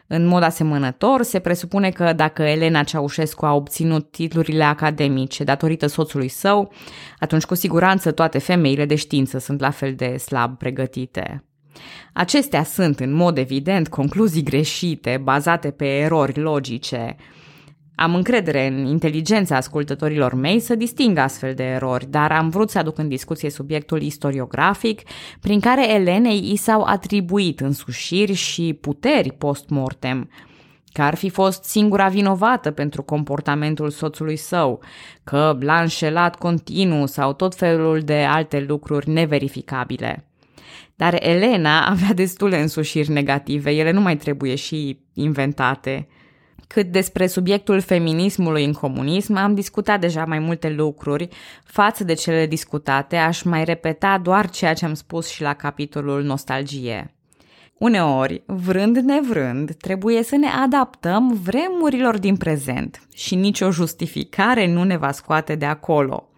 În 0.07 0.25
mod 0.25 0.43
asemănător, 0.43 1.21
se 1.21 1.39
presupune 1.39 1.89
că 1.89 2.13
dacă 2.13 2.43
Elena 2.43 2.83
Ceaușescu 2.83 3.45
a 3.45 3.53
obținut 3.53 4.11
titlurile 4.11 4.63
academice 4.63 5.43
datorită 5.43 5.87
soțului 5.87 6.27
său, 6.27 6.71
atunci 7.19 7.43
cu 7.43 7.55
siguranță 7.55 8.11
toate 8.11 8.37
femeile 8.37 8.85
de 8.85 8.95
știință 8.95 9.37
sunt 9.37 9.59
la 9.59 9.69
fel 9.69 9.93
de 9.93 10.17
slab 10.17 10.57
pregătite. 10.57 11.43
Acestea 12.13 12.63
sunt, 12.63 12.99
în 12.99 13.13
mod 13.13 13.37
evident, 13.37 13.87
concluzii 13.87 14.43
greșite, 14.43 15.19
bazate 15.23 15.71
pe 15.71 15.85
erori 15.85 16.39
logice, 16.39 17.15
am 17.95 18.15
încredere 18.15 18.67
în 18.67 18.85
inteligența 18.85 19.55
ascultătorilor 19.55 20.33
mei 20.33 20.59
să 20.59 20.75
distingă 20.75 21.21
astfel 21.21 21.53
de 21.53 21.63
erori, 21.63 22.05
dar 22.09 22.31
am 22.31 22.49
vrut 22.49 22.69
să 22.69 22.77
aduc 22.77 22.97
în 22.97 23.07
discuție 23.07 23.49
subiectul 23.49 24.01
istoriografic 24.01 25.01
prin 25.39 25.59
care 25.59 25.93
Elenei 25.93 26.51
i 26.51 26.55
s-au 26.55 26.83
atribuit 26.83 27.59
însușiri 27.59 28.33
și 28.33 28.77
puteri 28.81 29.31
post-mortem, 29.31 30.29
că 30.91 31.01
ar 31.01 31.15
fi 31.15 31.29
fost 31.29 31.63
singura 31.63 32.07
vinovată 32.07 32.71
pentru 32.71 33.03
comportamentul 33.03 33.89
soțului 33.89 34.35
său, 34.35 34.83
că 35.23 35.57
l-a 35.59 35.81
înșelat 35.81 36.35
continuu 36.35 37.05
sau 37.05 37.33
tot 37.33 37.55
felul 37.55 37.99
de 37.99 38.23
alte 38.29 38.65
lucruri 38.67 39.09
neverificabile. 39.09 40.27
Dar 40.95 41.17
Elena 41.19 41.85
avea 41.85 42.13
destule 42.13 42.61
însușiri 42.61 43.11
negative, 43.11 43.71
ele 43.71 43.91
nu 43.91 44.01
mai 44.01 44.17
trebuie 44.17 44.55
și 44.55 44.99
inventate– 45.13 46.07
Cât 46.73 46.85
despre 46.85 47.27
subiectul 47.27 47.81
feminismului 47.81 48.65
în 48.65 48.73
comunism, 48.73 49.35
am 49.35 49.55
discutat 49.55 49.99
deja 49.99 50.25
mai 50.25 50.39
multe 50.39 50.69
lucruri 50.69 51.27
față 51.63 52.03
de 52.03 52.13
cele 52.13 52.45
discutate, 52.45 53.15
aș 53.15 53.41
mai 53.41 53.63
repeta 53.63 54.17
doar 54.17 54.49
ceea 54.49 54.73
ce 54.73 54.85
am 54.85 54.93
spus 54.93 55.29
și 55.29 55.41
la 55.41 55.53
capitolul 55.53 56.23
nostalgie. 56.23 57.13
Uneori, 57.77 58.43
vrând 58.45 58.97
nevrând, 58.97 59.75
trebuie 59.75 60.23
să 60.23 60.35
ne 60.35 60.47
adaptăm 60.47 61.39
vremurilor 61.43 62.19
din 62.19 62.37
prezent 62.37 63.07
și 63.13 63.35
nicio 63.35 63.71
justificare 63.71 64.67
nu 64.67 64.83
ne 64.83 64.97
va 64.97 65.11
scoate 65.11 65.55
de 65.55 65.65
acolo. 65.65 66.29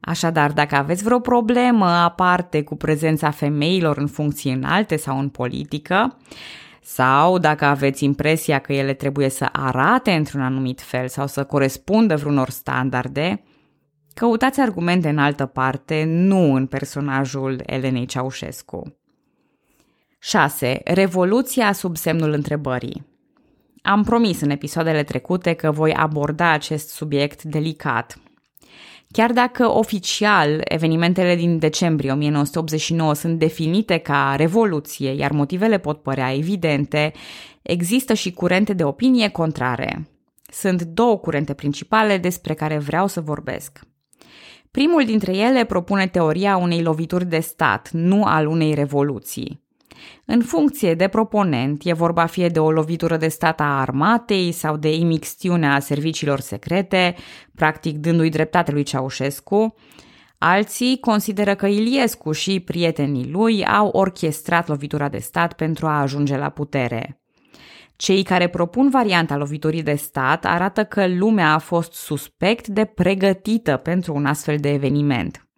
Așadar, 0.00 0.52
dacă 0.52 0.74
aveți 0.74 1.04
vreo 1.04 1.18
problemă 1.18 1.86
aparte 1.86 2.62
cu 2.62 2.76
prezența 2.76 3.30
femeilor 3.30 3.96
în 3.96 4.06
funcții 4.06 4.52
înalte 4.52 4.96
sau 4.96 5.18
în 5.18 5.28
politică, 5.28 6.16
sau 6.86 7.38
dacă 7.38 7.64
aveți 7.64 8.04
impresia 8.04 8.58
că 8.58 8.72
ele 8.72 8.92
trebuie 8.94 9.28
să 9.28 9.48
arate 9.52 10.12
într-un 10.12 10.40
anumit 10.40 10.80
fel 10.80 11.08
sau 11.08 11.26
să 11.26 11.44
corespundă 11.44 12.16
vreunor 12.16 12.50
standarde, 12.50 13.42
căutați 14.14 14.60
argumente 14.60 15.08
în 15.08 15.18
altă 15.18 15.46
parte, 15.46 16.04
nu 16.06 16.54
în 16.54 16.66
personajul 16.66 17.62
Elenei 17.66 18.06
Ceaușescu. 18.06 18.96
6. 20.18 20.80
Revoluția 20.84 21.72
sub 21.72 21.96
semnul 21.96 22.32
întrebării. 22.32 23.06
Am 23.82 24.02
promis 24.02 24.40
în 24.40 24.50
episoadele 24.50 25.02
trecute 25.02 25.52
că 25.52 25.70
voi 25.70 25.92
aborda 25.94 26.50
acest 26.50 26.88
subiect 26.88 27.42
delicat. 27.42 28.18
Chiar 29.16 29.32
dacă 29.32 29.70
oficial 29.70 30.60
evenimentele 30.64 31.36
din 31.36 31.58
decembrie 31.58 32.12
1989 32.12 33.14
sunt 33.14 33.38
definite 33.38 33.98
ca 33.98 34.34
revoluție, 34.36 35.10
iar 35.10 35.30
motivele 35.30 35.78
pot 35.78 36.02
părea 36.02 36.34
evidente, 36.34 37.12
există 37.62 38.14
și 38.14 38.32
curente 38.32 38.72
de 38.72 38.84
opinie 38.84 39.28
contrare. 39.28 40.08
Sunt 40.50 40.82
două 40.82 41.18
curente 41.18 41.54
principale 41.54 42.18
despre 42.18 42.54
care 42.54 42.78
vreau 42.78 43.06
să 43.06 43.20
vorbesc. 43.20 43.80
Primul 44.70 45.04
dintre 45.04 45.36
ele 45.36 45.64
propune 45.64 46.06
teoria 46.06 46.56
unei 46.56 46.82
lovituri 46.82 47.26
de 47.26 47.40
stat, 47.40 47.90
nu 47.90 48.24
al 48.24 48.46
unei 48.46 48.74
revoluții. 48.74 49.63
În 50.24 50.42
funcție 50.42 50.94
de 50.94 51.08
proponent, 51.08 51.84
e 51.84 51.92
vorba 51.92 52.26
fie 52.26 52.48
de 52.48 52.58
o 52.58 52.70
lovitură 52.70 53.16
de 53.16 53.28
stat 53.28 53.60
a 53.60 53.80
armatei 53.80 54.52
sau 54.52 54.76
de 54.76 54.94
imixtiunea 54.94 55.80
serviciilor 55.80 56.40
secrete, 56.40 57.14
practic 57.54 57.98
dându-i 57.98 58.28
dreptate 58.28 58.72
lui 58.72 58.82
Ceaușescu, 58.82 59.74
Alții 60.38 60.98
consideră 61.00 61.54
că 61.54 61.66
Iliescu 61.66 62.32
și 62.32 62.60
prietenii 62.60 63.30
lui 63.30 63.66
au 63.66 63.88
orchestrat 63.88 64.68
lovitura 64.68 65.08
de 65.08 65.18
stat 65.18 65.52
pentru 65.52 65.86
a 65.86 66.00
ajunge 66.00 66.36
la 66.36 66.48
putere. 66.48 67.20
Cei 67.96 68.22
care 68.22 68.48
propun 68.48 68.90
varianta 68.90 69.36
loviturii 69.36 69.82
de 69.82 69.94
stat 69.94 70.44
arată 70.44 70.84
că 70.84 71.06
lumea 71.06 71.52
a 71.52 71.58
fost 71.58 71.92
suspect 71.92 72.66
de 72.66 72.84
pregătită 72.84 73.76
pentru 73.76 74.14
un 74.14 74.26
astfel 74.26 74.56
de 74.58 74.72
eveniment. 74.72 75.48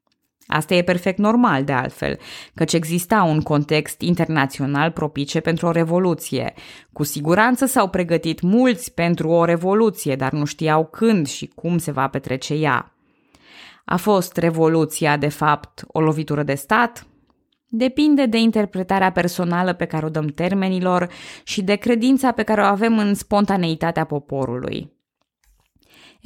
Asta 0.46 0.74
e 0.74 0.82
perfect 0.82 1.18
normal, 1.18 1.64
de 1.64 1.72
altfel, 1.72 2.18
căci 2.54 2.72
exista 2.72 3.22
un 3.22 3.40
context 3.40 4.00
internațional 4.00 4.90
propice 4.90 5.40
pentru 5.40 5.66
o 5.66 5.70
revoluție. 5.70 6.54
Cu 6.92 7.02
siguranță 7.02 7.66
s-au 7.66 7.88
pregătit 7.88 8.40
mulți 8.40 8.94
pentru 8.94 9.28
o 9.28 9.44
revoluție, 9.44 10.16
dar 10.16 10.32
nu 10.32 10.44
știau 10.44 10.87
când 10.87 11.26
și 11.26 11.46
cum 11.46 11.78
se 11.78 11.90
va 11.90 12.09
petrece 12.09 12.54
ea. 12.54 12.94
A 13.85 13.96
fost 13.96 14.37
revoluția, 14.37 15.16
de 15.16 15.28
fapt, 15.28 15.85
o 15.87 16.00
lovitură 16.00 16.42
de 16.42 16.54
stat? 16.54 17.06
Depinde 17.68 18.26
de 18.26 18.38
interpretarea 18.38 19.12
personală 19.12 19.72
pe 19.72 19.85
care 19.85 20.06
o 20.06 20.09
dăm 20.09 20.26
termenilor 20.26 21.09
și 21.44 21.62
de 21.62 21.74
credința 21.74 22.32
pe 22.32 22.42
care 22.42 22.61
o 22.61 22.64
avem 22.64 22.98
în 22.98 23.14
spontaneitatea 23.14 24.04
poporului. 24.04 24.95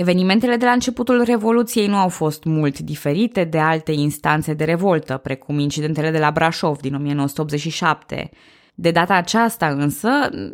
Evenimentele 0.00 0.56
de 0.56 0.64
la 0.64 0.70
începutul 0.70 1.22
Revoluției 1.22 1.86
nu 1.86 1.96
au 1.96 2.08
fost 2.08 2.44
mult 2.44 2.78
diferite 2.78 3.44
de 3.44 3.58
alte 3.58 3.92
instanțe 3.92 4.54
de 4.54 4.64
revoltă, 4.64 5.16
precum 5.16 5.58
incidentele 5.58 6.10
de 6.10 6.18
la 6.18 6.30
Brașov 6.30 6.80
din 6.80 6.94
1987. 6.94 8.30
De 8.74 8.90
data 8.90 9.14
aceasta 9.14 9.66
însă 9.66 10.08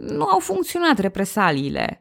nu 0.09 0.25
au 0.25 0.39
funcționat 0.39 0.99
represaliile. 0.99 2.01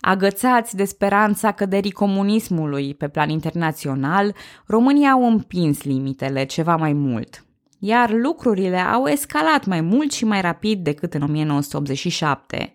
Agățați 0.00 0.76
de 0.76 0.84
speranța 0.84 1.52
căderii 1.52 1.90
comunismului 1.90 2.94
pe 2.94 3.08
plan 3.08 3.28
internațional, 3.28 4.34
România 4.66 5.10
au 5.10 5.26
împins 5.26 5.82
limitele 5.82 6.44
ceva 6.44 6.76
mai 6.76 6.92
mult. 6.92 7.44
Iar 7.78 8.10
lucrurile 8.10 8.78
au 8.78 9.06
escalat 9.06 9.66
mai 9.66 9.80
mult 9.80 10.12
și 10.12 10.24
mai 10.24 10.40
rapid 10.40 10.84
decât 10.84 11.14
în 11.14 11.22
1987. 11.22 12.74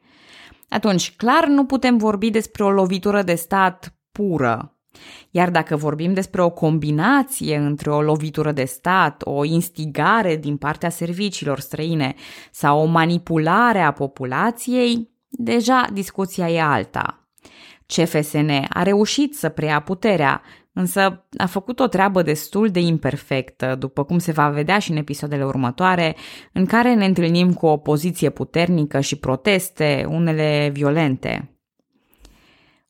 Atunci, 0.70 1.15
clar, 1.15 1.48
nu 1.48 1.65
putem 1.65 1.98
vorbi 1.98 2.30
despre 2.30 2.63
o 2.63 2.70
lovitură 2.70 3.22
de 3.22 3.36
stat 3.36 3.91
pură. 4.18 4.72
Iar 5.32 5.50
dacă 5.50 5.76
vorbim 5.76 6.14
despre 6.14 6.42
o 6.42 6.50
combinație 6.50 7.58
între 7.58 7.92
o 7.92 8.02
lovitură 8.02 8.52
de 8.52 8.64
stat, 8.64 9.22
o 9.26 9.44
instigare 9.44 10.36
din 10.36 10.58
partea 10.58 10.90
serviciilor 10.90 11.60
străine 11.60 12.16
sau 12.52 12.80
o 12.82 12.86
manipulare 12.86 13.80
a 13.80 13.92
populației, 13.92 15.10
deja 15.30 15.88
discuția 15.94 16.50
e 16.50 16.62
alta. 16.62 17.28
CFSN 17.86 18.50
a 18.70 18.84
reușit 18.84 19.36
să 19.36 19.50
preia 19.50 19.80
puterea, 19.80 20.42
însă 20.74 21.26
a 21.38 21.46
făcut 21.46 21.80
o 21.80 21.88
treabă 21.88 22.22
destul 22.22 22.70
de 22.70 22.80
imperfectă, 22.80 23.76
după 23.80 24.04
cum 24.04 24.18
se 24.18 24.32
va 24.32 24.50
vedea 24.50 24.80
și 24.80 24.92
în 24.92 24.98
episoadele 24.98 25.46
următoare, 25.46 26.16
în 26.54 26.66
care 26.66 26.94
ne 26.94 27.06
întâlnim 27.06 27.54
cu 27.54 27.66
o 27.66 27.72
opoziție 27.72 28.30
puternică 28.30 29.00
și 29.00 29.16
proteste, 29.16 30.06
unele 30.10 30.70
violente. 30.74 31.57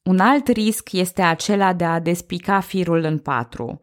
Un 0.08 0.20
alt 0.20 0.48
risc 0.48 0.92
este 0.92 1.22
acela 1.22 1.74
de 1.74 1.84
a 1.84 2.00
despica 2.00 2.60
firul 2.60 3.04
în 3.04 3.18
patru. 3.18 3.80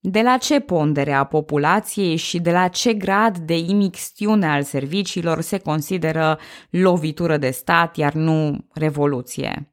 De 0.00 0.20
la 0.20 0.36
ce 0.36 0.60
pondere 0.60 1.12
a 1.12 1.24
populației 1.24 2.16
și 2.16 2.40
de 2.40 2.50
la 2.52 2.68
ce 2.68 2.94
grad 2.94 3.38
de 3.38 3.58
imixtiune 3.58 4.46
al 4.46 4.62
serviciilor 4.62 5.40
se 5.40 5.58
consideră 5.58 6.38
lovitură 6.70 7.36
de 7.36 7.50
stat, 7.50 7.96
iar 7.96 8.12
nu 8.12 8.66
revoluție? 8.72 9.72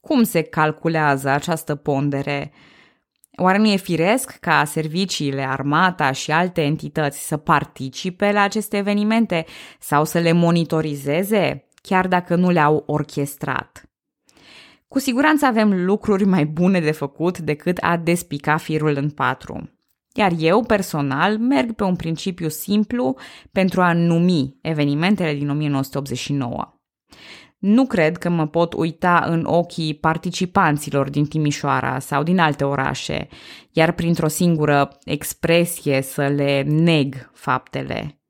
Cum 0.00 0.22
se 0.22 0.42
calculează 0.42 1.28
această 1.28 1.74
pondere? 1.74 2.52
Oare 3.36 3.58
nu 3.58 3.66
e 3.66 3.76
firesc 3.76 4.30
ca 4.30 4.64
serviciile, 4.64 5.42
armata 5.42 6.12
și 6.12 6.30
alte 6.30 6.62
entități 6.62 7.26
să 7.26 7.36
participe 7.36 8.32
la 8.32 8.40
aceste 8.40 8.76
evenimente 8.76 9.44
sau 9.78 10.04
să 10.04 10.18
le 10.18 10.32
monitorizeze, 10.32 11.64
chiar 11.82 12.08
dacă 12.08 12.34
nu 12.34 12.50
le-au 12.50 12.82
orchestrat? 12.86 13.89
Cu 14.92 14.98
siguranță 14.98 15.46
avem 15.46 15.84
lucruri 15.84 16.24
mai 16.24 16.46
bune 16.46 16.80
de 16.80 16.90
făcut 16.90 17.38
decât 17.38 17.78
a 17.80 17.96
despica 17.96 18.56
firul 18.56 18.96
în 18.96 19.10
patru. 19.10 19.70
Iar 20.14 20.32
eu, 20.38 20.62
personal, 20.62 21.38
merg 21.38 21.72
pe 21.72 21.84
un 21.84 21.96
principiu 21.96 22.48
simplu 22.48 23.16
pentru 23.52 23.80
a 23.80 23.92
numi 23.92 24.58
evenimentele 24.62 25.34
din 25.34 25.50
1989. 25.50 26.80
Nu 27.58 27.86
cred 27.86 28.16
că 28.16 28.28
mă 28.28 28.46
pot 28.46 28.72
uita 28.72 29.24
în 29.26 29.44
ochii 29.44 29.94
participanților 29.94 31.10
din 31.10 31.26
Timișoara 31.26 31.98
sau 31.98 32.22
din 32.22 32.38
alte 32.38 32.64
orașe, 32.64 33.28
iar 33.70 33.92
printr-o 33.92 34.28
singură 34.28 34.98
expresie 35.04 36.02
să 36.02 36.26
le 36.26 36.62
neg 36.62 37.30
faptele. 37.34 38.20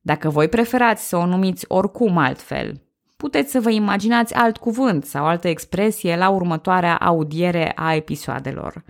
Dacă 0.00 0.28
voi 0.30 0.48
preferați 0.48 1.08
să 1.08 1.16
o 1.16 1.26
numiți 1.26 1.64
oricum 1.68 2.16
altfel, 2.16 2.82
puteți 3.22 3.50
să 3.50 3.60
vă 3.60 3.70
imaginați 3.70 4.34
alt 4.34 4.56
cuvânt 4.56 5.04
sau 5.04 5.26
altă 5.26 5.48
expresie 5.48 6.16
la 6.16 6.28
următoarea 6.28 6.96
audiere 6.96 7.72
a 7.74 7.94
episoadelor. 7.94 8.84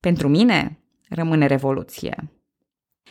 Pentru 0.00 0.28
mine, 0.28 0.78
rămâne 1.08 1.46
revoluție. 1.46 2.30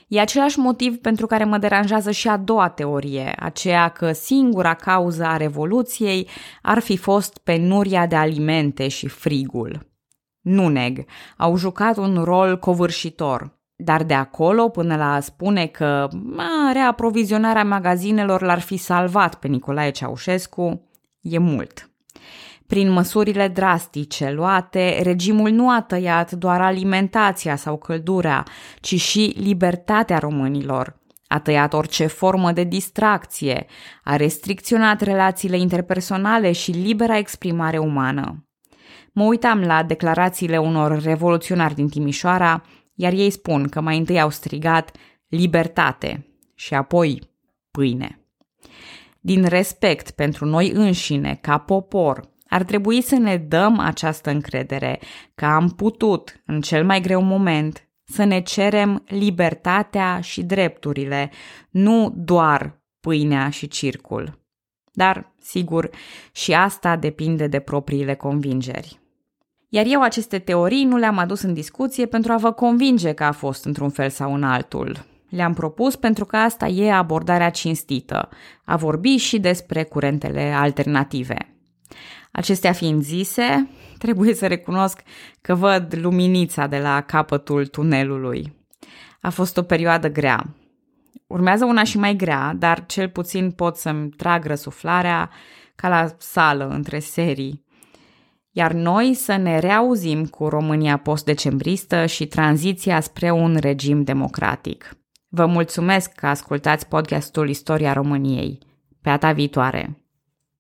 E 0.07 0.19
același 0.19 0.59
motiv 0.59 0.97
pentru 0.97 1.25
care 1.25 1.43
mă 1.43 1.57
deranjează 1.57 2.11
și 2.11 2.27
a 2.27 2.37
doua 2.37 2.69
teorie, 2.69 3.35
aceea 3.39 3.87
că 3.87 4.11
singura 4.11 4.73
cauză 4.73 5.25
a 5.25 5.37
revoluției 5.37 6.27
ar 6.61 6.79
fi 6.79 6.97
fost 6.97 7.37
penuria 7.37 8.07
de 8.07 8.15
alimente 8.15 8.87
și 8.87 9.07
frigul. 9.07 9.87
Nu 10.41 10.67
neg, 10.67 11.05
au 11.37 11.55
jucat 11.55 11.97
un 11.97 12.23
rol 12.23 12.57
covârșitor, 12.57 13.58
dar 13.81 14.03
de 14.03 14.13
acolo 14.13 14.69
până 14.69 14.95
la 14.95 15.13
a 15.13 15.19
spune 15.19 15.65
că 15.65 16.07
a, 16.37 16.71
reaprovizionarea 16.73 17.63
magazinelor 17.63 18.41
l-ar 18.41 18.59
fi 18.59 18.77
salvat 18.77 19.35
pe 19.35 19.47
Nicolae 19.47 19.89
Ceaușescu, 19.89 20.81
e 21.21 21.37
mult. 21.37 21.89
Prin 22.67 22.89
măsurile 22.89 23.47
drastice 23.47 24.31
luate, 24.31 24.99
regimul 25.03 25.49
nu 25.49 25.69
a 25.69 25.81
tăiat 25.81 26.31
doar 26.31 26.61
alimentația 26.61 27.55
sau 27.55 27.77
căldura, 27.77 28.43
ci 28.79 28.99
și 28.99 29.35
libertatea 29.37 30.17
românilor. 30.17 30.97
A 31.27 31.39
tăiat 31.39 31.73
orice 31.73 32.05
formă 32.05 32.51
de 32.51 32.63
distracție, 32.63 33.65
a 34.03 34.15
restricționat 34.15 35.01
relațiile 35.01 35.57
interpersonale 35.57 36.51
și 36.51 36.71
libera 36.71 37.17
exprimare 37.17 37.77
umană. 37.77 38.43
Mă 39.13 39.23
uitam 39.23 39.59
la 39.59 39.83
declarațiile 39.83 40.57
unor 40.57 41.01
revoluționari 41.01 41.75
din 41.75 41.89
Timișoara 41.89 42.63
iar 42.99 43.13
ei 43.13 43.29
spun 43.29 43.67
că 43.67 43.81
mai 43.81 43.97
întâi 43.97 44.21
au 44.21 44.29
strigat 44.29 44.97
libertate 45.27 46.25
și 46.55 46.73
apoi 46.73 47.21
pâine. 47.71 48.19
Din 49.19 49.45
respect 49.45 50.11
pentru 50.11 50.45
noi 50.45 50.71
înșine, 50.71 51.37
ca 51.41 51.57
popor, 51.57 52.29
Ar 52.47 52.63
trebui 52.63 53.01
să 53.01 53.15
ne 53.15 53.37
dăm 53.37 53.79
această 53.79 54.29
încredere 54.29 54.99
că 55.35 55.45
am 55.45 55.69
putut, 55.69 56.41
în 56.45 56.61
cel 56.61 56.85
mai 56.85 57.01
greu 57.01 57.21
moment, 57.21 57.87
să 58.03 58.23
ne 58.23 58.41
cerem 58.41 59.03
libertatea 59.07 60.21
și 60.21 60.43
drepturile, 60.43 61.31
nu 61.69 62.13
doar 62.15 62.81
pâinea 62.99 63.49
și 63.49 63.67
circul. 63.67 64.45
Dar, 64.91 65.33
sigur, 65.39 65.89
și 66.31 66.53
asta 66.53 66.95
depinde 66.95 67.47
de 67.47 67.59
propriile 67.59 68.15
convingeri. 68.15 68.99
Iar 69.69 69.85
eu 69.87 70.01
aceste 70.01 70.39
teorii 70.39 70.83
nu 70.83 70.97
le-am 70.97 71.17
adus 71.17 71.41
în 71.41 71.53
discuție 71.53 72.05
pentru 72.05 72.31
a 72.31 72.37
vă 72.37 72.51
convinge 72.51 73.13
că 73.13 73.23
a 73.23 73.31
fost 73.31 73.65
într-un 73.65 73.89
fel 73.89 74.09
sau 74.09 74.33
în 74.33 74.43
altul. 74.43 75.05
Le-am 75.29 75.53
propus 75.53 75.95
pentru 75.95 76.25
că 76.25 76.37
asta 76.37 76.67
e 76.67 76.93
abordarea 76.93 77.49
cinstită, 77.49 78.29
a 78.63 78.75
vorbi 78.75 79.15
și 79.15 79.39
despre 79.39 79.83
curentele 79.83 80.41
alternative. 80.41 81.55
Acestea 82.31 82.71
fiind 82.71 83.01
zise, 83.01 83.69
trebuie 84.03 84.33
să 84.33 84.47
recunosc 84.47 85.01
că 85.41 85.55
văd 85.55 85.95
luminița 86.01 86.67
de 86.67 86.77
la 86.77 87.01
capătul 87.01 87.67
tunelului. 87.67 88.53
A 89.21 89.29
fost 89.29 89.57
o 89.57 89.61
perioadă 89.61 90.09
grea. 90.09 90.55
Urmează 91.27 91.65
una 91.65 91.83
și 91.83 91.97
mai 91.97 92.15
grea, 92.15 92.53
dar 92.57 92.85
cel 92.85 93.09
puțin 93.09 93.51
pot 93.51 93.77
să-mi 93.77 94.09
trag 94.09 94.45
răsuflarea 94.45 95.29
ca 95.75 95.87
la 95.87 96.15
sală 96.17 96.67
între 96.67 96.99
serii. 96.99 97.67
Iar 98.51 98.73
noi 98.73 99.13
să 99.13 99.35
ne 99.35 99.59
reauzim 99.59 100.25
cu 100.25 100.47
România 100.47 100.97
post-decembristă 100.97 102.05
și 102.05 102.27
tranziția 102.27 102.99
spre 102.99 103.31
un 103.31 103.57
regim 103.59 104.03
democratic. 104.03 104.97
Vă 105.27 105.45
mulțumesc 105.45 106.11
că 106.11 106.27
ascultați 106.27 106.87
podcastul 106.87 107.49
Istoria 107.49 107.93
României. 107.93 108.57
Pe 109.01 109.09
data 109.09 109.31
viitoare! 109.31 110.08